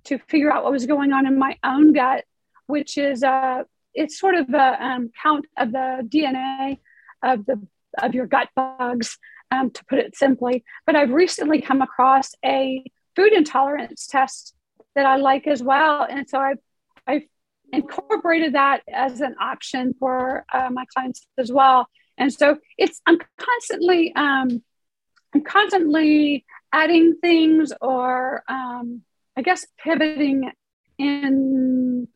to 0.06 0.20
figure 0.30 0.54
out 0.54 0.64
what 0.64 0.72
was 0.72 0.86
going 0.86 1.12
on 1.12 1.28
in 1.28 1.38
my 1.38 1.58
own 1.66 1.92
gut, 1.92 2.24
which 2.68 2.98
is 2.98 3.24
uh, 3.24 3.64
it's 3.94 4.18
sort 4.18 4.36
of 4.36 4.48
a 4.54 4.86
um, 4.86 5.12
count 5.22 5.48
of 5.58 5.74
the 5.74 6.08
DNA 6.08 6.78
of 7.22 7.46
the 7.46 7.62
of 8.02 8.16
your 8.16 8.26
gut 8.26 8.48
bugs, 8.56 9.18
um, 9.52 9.70
to 9.72 9.84
put 9.90 10.00
it 10.00 10.16
simply. 10.16 10.64
But 10.86 10.96
I've 10.96 11.12
recently 11.12 11.60
come 11.62 11.82
across 11.82 12.32
a 12.46 12.86
food 13.18 13.34
intolerance 13.34 14.08
test 14.08 14.56
that 14.96 15.06
I 15.06 15.18
like 15.18 15.46
as 15.46 15.62
well, 15.62 16.08
and 16.10 16.30
so 16.30 16.40
I've 16.40 16.60
I've 17.06 17.28
incorporated 17.74 18.54
that 18.54 18.80
as 18.90 19.20
an 19.20 19.36
option 19.42 19.94
for 20.00 20.46
uh, 20.54 20.70
my 20.72 20.86
clients 20.96 21.28
as 21.38 21.52
well. 21.52 21.90
And 22.18 22.34
so 22.34 22.58
it's 22.78 23.02
I'm 23.06 23.18
constantly 23.38 24.14
um, 24.16 24.62
I'm 25.34 25.44
constantly 25.44 26.46
adding 26.72 27.18
things 27.22 27.74
or 27.82 28.44
um, 28.48 29.02
I 29.38 29.42
guess 29.42 29.66
pivoting 29.84 30.52
in 30.98 32.08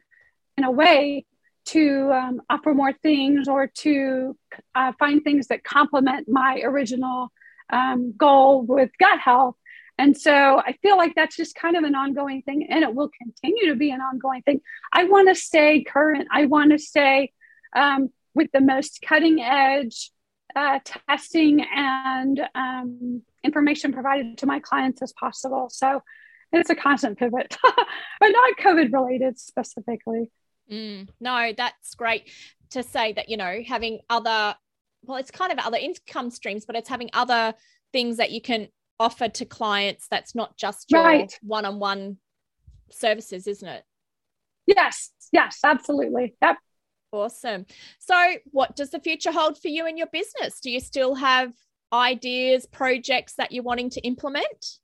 in 0.57 0.63
a 0.63 0.71
way 0.71 1.25
to 1.65 2.11
um, 2.13 2.41
offer 2.49 2.73
more 2.73 2.93
things 2.93 3.47
or 3.47 3.67
to 3.67 4.37
uh, 4.73 4.93
find 4.97 5.23
things 5.23 5.47
that 5.47 5.63
complement 5.63 6.27
my 6.29 6.61
original 6.63 7.29
um, 7.69 8.13
goal 8.17 8.61
with 8.61 8.89
gut 8.99 9.19
health. 9.19 9.55
And 9.97 10.15
so 10.15 10.31
I 10.31 10.75
feel 10.81 10.95
like 10.95 11.13
that's 11.15 11.35
just 11.35 11.55
kind 11.55 11.75
of 11.75 11.83
an 11.83 11.95
ongoing 11.95 12.43
thing, 12.43 12.67
and 12.69 12.83
it 12.83 12.93
will 12.93 13.09
continue 13.09 13.67
to 13.69 13.75
be 13.75 13.89
an 13.89 13.99
ongoing 13.99 14.43
thing. 14.43 14.61
I 14.93 15.05
want 15.05 15.27
to 15.27 15.35
stay 15.35 15.83
current. 15.83 16.27
I 16.31 16.45
want 16.45 16.71
to 16.71 16.77
stay 16.77 17.33
um, 17.75 18.09
with 18.37 18.49
the 18.53 18.61
most 18.61 19.01
cutting 19.01 19.41
edge 19.41 20.11
uh, 20.55 20.79
testing 21.09 21.65
and 21.75 22.41
um, 22.55 23.21
information 23.43 23.91
provided 23.91 24.37
to 24.37 24.45
my 24.45 24.59
clients 24.59 25.01
as 25.01 25.11
possible. 25.13 25.69
So 25.69 26.01
it's 26.51 26.69
a 26.69 26.75
constant 26.75 27.17
pivot, 27.17 27.57
but 27.63 28.29
not 28.29 28.57
COVID 28.59 28.93
related 28.93 29.37
specifically. 29.37 30.31
Mm, 30.71 31.09
no, 31.19 31.51
that's 31.55 31.95
great 31.95 32.31
to 32.71 32.83
say 32.83 33.13
that, 33.13 33.29
you 33.29 33.37
know, 33.37 33.61
having 33.67 33.99
other, 34.09 34.55
well, 35.03 35.17
it's 35.17 35.31
kind 35.31 35.51
of 35.51 35.59
other 35.59 35.77
income 35.77 36.29
streams, 36.29 36.65
but 36.65 36.75
it's 36.75 36.89
having 36.89 37.09
other 37.13 37.53
things 37.91 38.17
that 38.17 38.31
you 38.31 38.41
can 38.41 38.67
offer 38.99 39.29
to 39.29 39.45
clients 39.45 40.07
that's 40.09 40.35
not 40.35 40.57
just 40.57 40.91
your 40.91 41.27
one 41.41 41.65
on 41.65 41.79
one 41.79 42.17
services, 42.89 43.47
isn't 43.47 43.67
it? 43.67 43.83
Yes, 44.65 45.11
yes, 45.31 45.59
absolutely. 45.63 46.35
Yep. 46.41 46.57
Awesome. 47.11 47.65
So, 47.99 48.35
what 48.51 48.75
does 48.75 48.89
the 48.89 48.99
future 48.99 49.31
hold 49.31 49.59
for 49.61 49.69
you 49.69 49.85
and 49.85 49.97
your 49.97 50.07
business? 50.07 50.59
Do 50.59 50.69
you 50.69 50.79
still 50.79 51.15
have 51.15 51.53
ideas, 51.93 52.65
projects 52.65 53.35
that 53.35 53.51
you're 53.51 53.63
wanting 53.63 53.89
to 53.91 54.01
implement? 54.01 54.79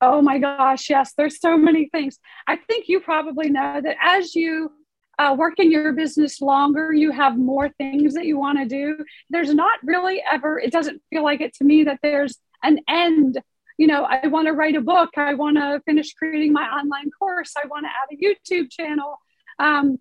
Oh 0.00 0.22
my 0.22 0.38
gosh, 0.38 0.88
yes, 0.88 1.12
there's 1.16 1.38
so 1.40 1.58
many 1.58 1.90
things. 1.90 2.18
I 2.46 2.56
think 2.56 2.88
you 2.88 3.00
probably 3.00 3.50
know 3.50 3.80
that 3.82 3.96
as 4.02 4.34
you 4.34 4.72
uh, 5.18 5.34
work 5.34 5.58
in 5.58 5.70
your 5.70 5.92
business 5.92 6.40
longer, 6.40 6.94
you 6.94 7.10
have 7.10 7.36
more 7.36 7.68
things 7.68 8.14
that 8.14 8.24
you 8.24 8.38
want 8.38 8.58
to 8.58 8.64
do. 8.64 9.04
There's 9.28 9.52
not 9.52 9.78
really 9.82 10.22
ever, 10.30 10.58
it 10.58 10.72
doesn't 10.72 11.02
feel 11.10 11.22
like 11.22 11.42
it 11.42 11.52
to 11.56 11.64
me 11.64 11.84
that 11.84 11.98
there's 12.02 12.38
an 12.62 12.78
end. 12.88 13.38
You 13.76 13.86
know, 13.86 14.04
I 14.04 14.26
want 14.28 14.46
to 14.46 14.54
write 14.54 14.76
a 14.76 14.80
book, 14.80 15.10
I 15.18 15.34
want 15.34 15.58
to 15.58 15.82
finish 15.84 16.14
creating 16.14 16.54
my 16.54 16.64
online 16.64 17.10
course, 17.18 17.52
I 17.62 17.66
want 17.66 17.84
to 17.84 17.90
add 17.90 18.16
a 18.16 18.16
YouTube 18.16 18.70
channel. 18.70 19.18
Um, 19.58 19.98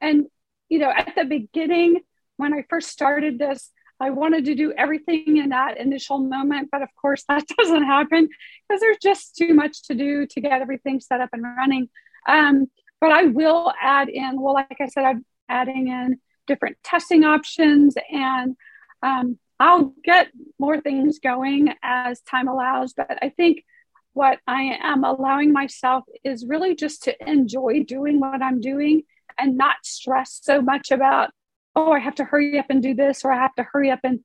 and, 0.00 0.26
you 0.70 0.78
know, 0.78 0.90
at 0.90 1.12
the 1.14 1.24
beginning, 1.24 2.00
when 2.36 2.54
I 2.54 2.64
first 2.70 2.88
started 2.88 3.38
this, 3.38 3.70
I 4.00 4.08
wanted 4.10 4.46
to 4.46 4.54
do 4.54 4.72
everything 4.72 5.36
in 5.36 5.50
that 5.50 5.76
initial 5.76 6.18
moment, 6.18 6.70
but 6.72 6.80
of 6.80 6.88
course 7.00 7.24
that 7.28 7.46
doesn't 7.46 7.84
happen 7.84 8.28
because 8.66 8.80
there's 8.80 8.96
just 9.02 9.36
too 9.36 9.52
much 9.52 9.82
to 9.84 9.94
do 9.94 10.26
to 10.26 10.40
get 10.40 10.62
everything 10.62 11.00
set 11.00 11.20
up 11.20 11.28
and 11.34 11.42
running. 11.42 11.90
Um, 12.26 12.70
but 13.00 13.12
I 13.12 13.24
will 13.24 13.72
add 13.80 14.08
in, 14.08 14.40
well, 14.40 14.54
like 14.54 14.78
I 14.80 14.86
said, 14.86 15.04
I'm 15.04 15.26
adding 15.48 15.88
in 15.88 16.18
different 16.46 16.78
testing 16.82 17.24
options 17.24 17.94
and 18.10 18.56
um, 19.02 19.38
I'll 19.58 19.94
get 20.04 20.28
more 20.58 20.80
things 20.80 21.18
going 21.18 21.74
as 21.82 22.20
time 22.22 22.48
allows. 22.48 22.94
But 22.94 23.18
I 23.22 23.30
think 23.30 23.64
what 24.12 24.38
I 24.46 24.78
am 24.82 25.04
allowing 25.04 25.52
myself 25.52 26.04
is 26.24 26.46
really 26.46 26.74
just 26.74 27.04
to 27.04 27.28
enjoy 27.28 27.84
doing 27.84 28.20
what 28.20 28.42
I'm 28.42 28.60
doing 28.60 29.02
and 29.38 29.56
not 29.56 29.76
stress 29.84 30.40
so 30.42 30.60
much 30.60 30.90
about 30.90 31.30
oh, 31.76 31.92
I 31.92 32.00
have 32.00 32.16
to 32.16 32.24
hurry 32.24 32.58
up 32.58 32.66
and 32.68 32.82
do 32.82 32.94
this, 32.94 33.24
or 33.24 33.32
I 33.32 33.36
have 33.36 33.54
to 33.54 33.62
hurry 33.62 33.90
up 33.90 34.00
and, 34.02 34.20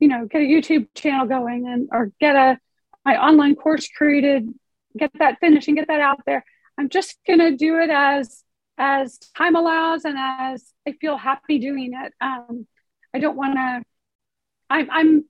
you 0.00 0.08
know, 0.08 0.26
get 0.26 0.42
a 0.42 0.44
YouTube 0.44 0.88
channel 0.94 1.26
going 1.26 1.66
and 1.68 1.88
or 1.92 2.12
get 2.20 2.36
a 2.36 2.58
my 3.04 3.16
online 3.16 3.54
course 3.54 3.88
created, 3.96 4.48
get 4.98 5.10
that 5.18 5.38
finished 5.40 5.68
and 5.68 5.76
get 5.76 5.88
that 5.88 6.00
out 6.00 6.20
there. 6.26 6.44
I'm 6.76 6.88
just 6.88 7.16
gonna 7.26 7.56
do 7.56 7.78
it 7.78 7.90
as 7.90 8.42
as 8.76 9.18
time 9.36 9.56
allows 9.56 10.04
and 10.04 10.16
as 10.18 10.72
I 10.86 10.92
feel 10.92 11.16
happy 11.16 11.58
doing 11.58 11.92
it. 11.94 12.12
Um, 12.20 12.66
I 13.14 13.18
don't 13.18 13.36
want 13.36 13.54
to. 13.54 13.82
I'm 14.70 14.88
I'm 14.90 15.24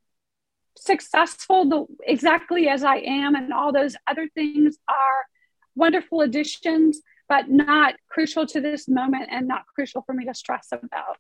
successful 0.77 1.69
the, 1.69 1.87
exactly 2.07 2.69
as 2.69 2.85
I 2.85 2.97
am, 2.97 3.35
and 3.35 3.53
all 3.53 3.73
those 3.73 3.97
other 4.07 4.29
things 4.35 4.77
are 4.89 5.27
wonderful 5.75 6.21
additions, 6.23 7.01
but 7.29 7.49
not 7.49 7.95
crucial 8.09 8.47
to 8.47 8.61
this 8.61 8.89
moment 8.89 9.29
and 9.31 9.47
not 9.47 9.67
crucial 9.75 10.03
for 10.03 10.15
me 10.15 10.25
to 10.25 10.35
stress 10.35 10.69
about. 10.73 11.19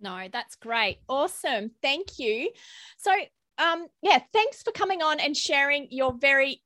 No, 0.00 0.28
that's 0.32 0.54
great. 0.54 0.98
Awesome. 1.08 1.72
Thank 1.82 2.18
you. 2.18 2.50
So, 2.98 3.12
um, 3.58 3.86
yeah, 4.02 4.20
thanks 4.32 4.62
for 4.62 4.70
coming 4.70 5.02
on 5.02 5.18
and 5.18 5.36
sharing 5.36 5.88
your 5.90 6.12
very 6.12 6.62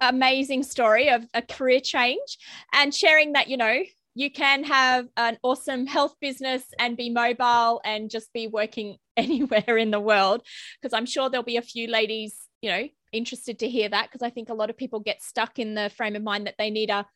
amazing 0.00 0.62
story 0.62 1.08
of 1.08 1.24
a 1.32 1.40
career 1.40 1.80
change 1.80 2.38
and 2.74 2.94
sharing 2.94 3.32
that, 3.32 3.48
you 3.48 3.56
know, 3.56 3.82
you 4.14 4.30
can 4.30 4.64
have 4.64 5.06
an 5.16 5.38
awesome 5.42 5.86
health 5.86 6.14
business 6.20 6.64
and 6.78 6.96
be 6.96 7.10
mobile 7.10 7.80
and 7.84 8.10
just 8.10 8.32
be 8.32 8.46
working 8.46 8.96
anywhere 9.16 9.76
in 9.78 9.90
the 9.90 10.00
world. 10.00 10.42
Because 10.80 10.92
I'm 10.92 11.06
sure 11.06 11.30
there'll 11.30 11.44
be 11.44 11.58
a 11.58 11.62
few 11.62 11.86
ladies, 11.86 12.34
you 12.60 12.70
know, 12.70 12.88
interested 13.12 13.58
to 13.60 13.68
hear 13.68 13.88
that 13.88 14.08
because 14.10 14.22
I 14.22 14.30
think 14.30 14.48
a 14.48 14.54
lot 14.54 14.70
of 14.70 14.76
people 14.76 15.00
get 15.00 15.22
stuck 15.22 15.58
in 15.58 15.74
the 15.74 15.90
frame 15.90 16.16
of 16.16 16.22
mind 16.22 16.46
that 16.46 16.56
they 16.58 16.70
need 16.70 16.90
a 16.90 17.06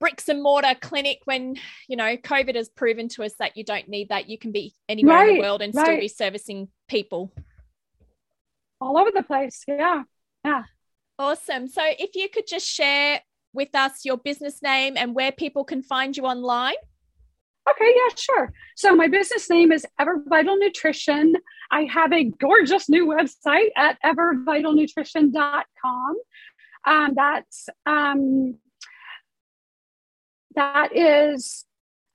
bricks 0.00 0.28
and 0.28 0.42
mortar 0.42 0.74
clinic 0.80 1.20
when 1.24 1.56
you 1.88 1.96
know 1.96 2.16
covid 2.16 2.54
has 2.54 2.68
proven 2.68 3.08
to 3.08 3.22
us 3.22 3.34
that 3.38 3.56
you 3.56 3.64
don't 3.64 3.88
need 3.88 4.08
that 4.08 4.28
you 4.28 4.38
can 4.38 4.52
be 4.52 4.74
anywhere 4.88 5.16
right, 5.16 5.28
in 5.28 5.34
the 5.36 5.40
world 5.40 5.62
and 5.62 5.74
right. 5.74 5.84
still 5.84 6.00
be 6.00 6.08
servicing 6.08 6.68
people 6.88 7.32
all 8.80 8.98
over 8.98 9.10
the 9.14 9.22
place 9.22 9.62
yeah 9.66 10.02
yeah 10.44 10.64
awesome 11.18 11.68
so 11.68 11.82
if 11.98 12.14
you 12.14 12.28
could 12.28 12.46
just 12.46 12.66
share 12.66 13.20
with 13.52 13.74
us 13.74 14.04
your 14.04 14.16
business 14.16 14.62
name 14.62 14.94
and 14.96 15.14
where 15.14 15.32
people 15.32 15.64
can 15.64 15.82
find 15.82 16.16
you 16.16 16.24
online 16.24 16.74
Okay, 17.70 17.94
yeah, 17.96 18.08
sure. 18.14 18.52
So 18.76 18.94
my 18.94 19.08
business 19.08 19.48
name 19.48 19.72
is 19.72 19.86
Ever 19.98 20.22
Vital 20.26 20.56
Nutrition. 20.56 21.32
I 21.70 21.84
have 21.84 22.12
a 22.12 22.24
gorgeous 22.24 22.90
new 22.90 23.06
website 23.06 23.70
at 23.74 23.96
evervitalnutrition.com. 24.04 26.16
Um, 26.86 27.14
that's 27.16 27.70
um, 27.86 28.58
that 30.54 30.96
is 30.96 31.64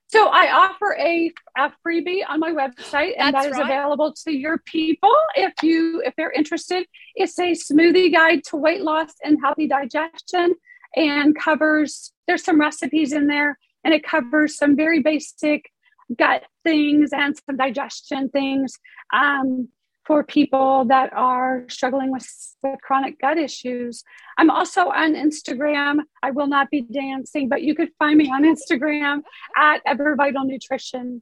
so 0.10 0.28
I 0.28 0.52
offer 0.52 0.96
a, 1.00 1.32
a 1.56 1.72
freebie 1.86 2.22
on 2.28 2.40
my 2.40 2.50
website, 2.52 3.14
and 3.20 3.36
That's 3.36 3.46
that 3.46 3.52
is 3.52 3.58
right. 3.58 3.66
available 3.66 4.12
to 4.26 4.32
your 4.32 4.58
people 4.66 5.16
if 5.36 5.54
you 5.62 6.02
if 6.04 6.16
they're 6.16 6.32
interested. 6.32 6.88
It's 7.16 7.38
a 7.38 7.52
smoothie 7.52 8.12
guide 8.12 8.44
to 8.46 8.58
weight 8.58 8.82
loss 8.82 9.14
and 9.24 9.38
healthy 9.44 9.68
digestion, 9.68 10.56
and 10.96 11.38
covers 11.38 12.12
there's 12.28 12.44
some 12.44 12.60
recipes 12.60 13.14
in 13.14 13.28
there, 13.28 13.60
and 13.84 13.94
it 13.94 14.04
covers 14.04 14.58
some 14.58 14.76
very 14.76 15.00
basic 15.00 15.70
gut 16.18 16.44
things 16.64 17.12
and 17.14 17.36
some 17.46 17.58
digestion 17.58 18.30
things. 18.30 18.74
Um, 19.14 19.70
for 20.10 20.24
people 20.24 20.86
that 20.86 21.14
are 21.14 21.66
struggling 21.70 22.12
with, 22.12 22.28
with 22.64 22.82
chronic 22.82 23.20
gut 23.20 23.38
issues. 23.38 24.04
I'm 24.40 24.50
also 24.50 24.90
on 24.90 25.14
Instagram. 25.14 26.00
I 26.24 26.32
will 26.32 26.48
not 26.48 26.72
be 26.72 26.82
dancing, 26.82 27.48
but 27.48 27.62
you 27.62 27.76
could 27.76 27.90
find 28.00 28.18
me 28.18 28.28
on 28.32 28.44
Instagram 28.44 29.22
at 29.56 29.82
Ever 29.86 30.16
Vital 30.16 30.46
Nutrition. 30.46 31.22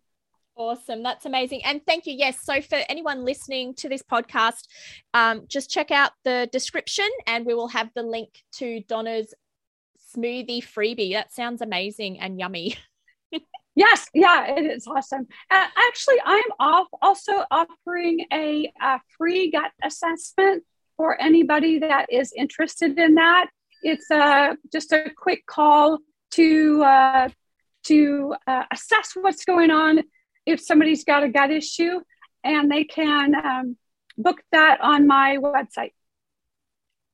Awesome. 0.56 1.04
That's 1.04 1.26
amazing. 1.26 1.66
And 1.66 1.82
thank 1.86 2.06
you. 2.06 2.14
Yes. 2.14 2.38
So, 2.44 2.62
for 2.62 2.80
anyone 2.88 3.26
listening 3.26 3.74
to 3.76 3.90
this 3.90 4.02
podcast, 4.02 4.64
um, 5.14 5.44
just 5.50 5.70
check 5.70 5.92
out 5.92 6.12
the 6.24 6.48
description 6.54 7.10
and 7.28 7.46
we 7.46 7.54
will 7.54 7.68
have 7.68 7.90
the 7.94 8.04
link 8.04 8.42
to 8.54 8.82
Donna's 8.88 9.34
smoothie 10.16 10.64
freebie. 10.64 11.12
That 11.12 11.34
sounds 11.34 11.62
amazing 11.62 12.22
and 12.22 12.40
yummy. 12.40 12.78
Yes, 13.78 14.08
yeah, 14.12 14.56
it 14.56 14.66
is 14.66 14.88
awesome. 14.88 15.28
Uh, 15.52 15.68
actually, 15.88 16.16
I'm 16.26 16.52
off 16.60 16.88
also 17.00 17.46
offering 17.52 18.26
a, 18.34 18.74
a, 18.82 19.00
free 19.16 19.52
gut 19.52 19.72
assessment 19.84 20.64
for 20.96 21.22
anybody 21.22 21.78
that 21.78 22.08
is 22.12 22.34
interested 22.36 22.98
in 22.98 23.14
that. 23.16 23.52
It's 23.84 24.10
uh, 24.10 24.56
just 24.74 24.94
a 24.94 25.12
quick 25.16 25.46
call 25.46 26.00
to 26.32 26.84
uh, 26.84 27.30
to 27.84 28.36
uh, 28.48 28.64
assess 28.74 29.12
what's 29.14 29.46
going 29.46 29.70
on 29.70 30.02
if 30.48 30.60
somebody's 30.60 31.04
got 31.04 31.22
a 31.22 31.30
gut 31.30 31.52
issue, 31.52 32.00
and 32.44 32.72
they 32.72 32.84
can 32.84 33.36
um, 33.36 33.78
book 34.18 34.42
that 34.52 34.82
on 34.82 35.06
my 35.06 35.38
website. 35.38 35.92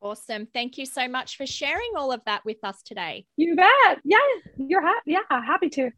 Awesome. 0.01 0.47
Thank 0.53 0.77
you 0.77 0.85
so 0.85 1.09
much 1.09 1.35
for 1.35 1.45
sharing 1.45 1.91
all 1.97 2.13
of 2.13 2.21
that 2.25 2.45
with 2.45 2.63
us 2.63 2.81
today. 2.83 3.25
You 3.35 3.57
bet. 3.57 3.99
Yeah, 4.05 4.17
you're 4.55 4.81
ha- 4.81 5.01
yeah, 5.05 5.19
happy 5.29 5.69
to. 5.71 5.91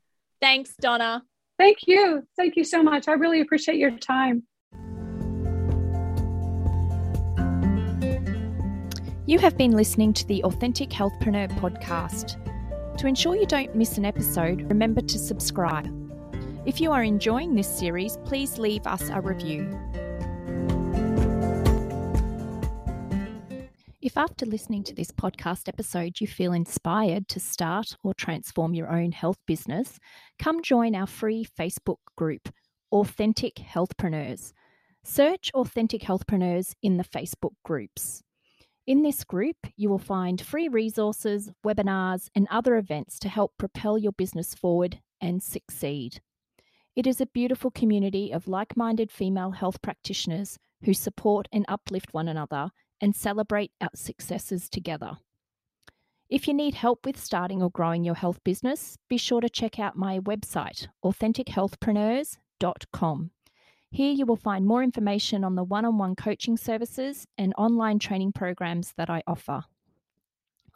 Thanks, 0.46 0.76
Donna. 0.80 1.24
Thank 1.58 1.88
you. 1.88 2.22
Thank 2.38 2.56
you 2.56 2.64
so 2.64 2.84
much. 2.84 3.08
I 3.08 3.14
really 3.14 3.42
appreciate 3.42 3.78
your 3.80 3.90
time. 3.98 4.44
You 9.26 9.40
have 9.40 9.58
been 9.58 9.72
listening 9.72 10.14
to 10.14 10.28
the 10.28 10.44
Authentic 10.44 10.90
Healthpreneur 10.92 11.50
podcast. 11.58 12.38
To 13.00 13.08
ensure 13.08 13.36
you 13.36 13.48
don't 13.48 13.74
miss 13.74 13.98
an 13.98 14.06
episode, 14.06 14.70
remember 14.70 15.02
to 15.02 15.18
subscribe. 15.18 15.90
If 16.68 16.80
you 16.80 16.92
are 16.92 17.02
enjoying 17.02 17.56
this 17.56 17.68
series, 17.68 18.18
please 18.24 18.60
leave 18.60 18.86
us 18.86 19.10
a 19.10 19.20
review. 19.22 19.68
If 24.06 24.20
after 24.20 24.46
listening 24.46 24.84
to 24.84 24.94
this 24.94 25.10
podcast 25.10 25.68
episode 25.68 26.22
you 26.22 26.28
feel 26.28 26.54
inspired 26.54 27.28
to 27.30 27.40
start 27.40 27.98
or 28.04 28.14
transform 28.14 28.76
your 28.76 28.88
own 28.88 29.12
health 29.12 29.40
business, 29.48 29.98
come 30.38 30.62
join 30.62 30.94
our 30.94 31.08
free 31.08 31.44
Facebook 31.44 31.98
group, 32.16 32.50
Authentic 32.92 33.56
Healthpreneurs. 33.56 34.54
Search 35.04 35.50
Authentic 35.56 36.04
Healthpreneurs 36.04 36.76
in 36.84 36.98
the 36.98 37.04
Facebook 37.04 37.56
groups. 37.64 38.22
In 38.86 39.02
this 39.02 39.24
group, 39.24 39.58
you 39.76 39.90
will 39.90 39.98
find 39.98 40.40
free 40.40 40.68
resources, 40.68 41.50
webinars, 41.66 42.30
and 42.36 42.48
other 42.52 42.76
events 42.76 43.18
to 43.18 43.28
help 43.28 43.54
propel 43.58 43.98
your 43.98 44.12
business 44.12 44.54
forward 44.54 45.00
and 45.20 45.42
succeed. 45.42 46.22
It 46.96 47.08
is 47.08 47.20
a 47.20 47.26
beautiful 47.26 47.72
community 47.72 48.32
of 48.32 48.48
like 48.48 48.78
minded 48.78 49.12
female 49.12 49.50
health 49.50 49.82
practitioners 49.82 50.60
who 50.84 50.94
support 50.94 51.48
and 51.52 51.66
uplift 51.68 52.14
one 52.14 52.28
another 52.28 52.70
and 53.02 53.16
celebrate 53.16 53.72
our 53.82 53.90
successes 53.96 54.70
together. 54.70 55.18
If 56.30 56.48
you 56.48 56.54
need 56.54 56.76
help 56.76 57.06
with 57.06 57.20
starting 57.20 57.62
or 57.62 57.70
growing 57.70 58.04
your 58.04 58.16
health 58.16 58.44
business, 58.44 58.98
be 59.08 59.18
sure 59.18 59.42
to 59.42 59.50
check 59.50 59.80
out 59.80 59.96
my 59.96 60.20
website, 60.20 60.88
AuthenticHealthpreneurs.com. 61.04 63.32
Here 63.92 64.12
you 64.12 64.26
will 64.26 64.36
find 64.36 64.66
more 64.66 64.84
information 64.84 65.44
on 65.44 65.56
the 65.56 65.64
one 65.64 65.86
on 65.86 65.98
one 65.98 66.16
coaching 66.16 66.58
services 66.58 67.28
and 67.38 67.54
online 67.58 68.00
training 68.00 68.34
programs 68.34 68.94
that 68.98 69.10
I 69.10 69.24
offer. 69.28 69.64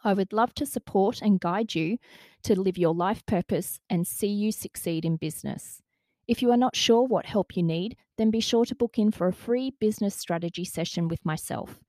I 0.02 0.14
would 0.14 0.32
love 0.32 0.54
to 0.54 0.64
support 0.64 1.20
and 1.20 1.40
guide 1.40 1.74
you 1.74 1.98
to 2.44 2.58
live 2.58 2.78
your 2.78 2.94
life 2.94 3.26
purpose 3.26 3.80
and 3.90 4.06
see 4.06 4.28
you 4.28 4.52
succeed 4.52 5.04
in 5.04 5.16
business. 5.16 5.82
If 6.26 6.40
you 6.40 6.50
are 6.52 6.56
not 6.56 6.76
sure 6.76 7.02
what 7.02 7.26
help 7.26 7.54
you 7.56 7.62
need, 7.62 7.96
then 8.16 8.30
be 8.30 8.40
sure 8.40 8.64
to 8.64 8.74
book 8.74 8.98
in 8.98 9.10
for 9.10 9.26
a 9.26 9.32
free 9.32 9.74
business 9.80 10.14
strategy 10.14 10.64
session 10.64 11.08
with 11.08 11.26
myself. 11.26 11.80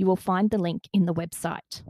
You 0.00 0.06
will 0.06 0.16
find 0.16 0.48
the 0.48 0.56
link 0.56 0.88
in 0.94 1.04
the 1.04 1.12
website. 1.12 1.82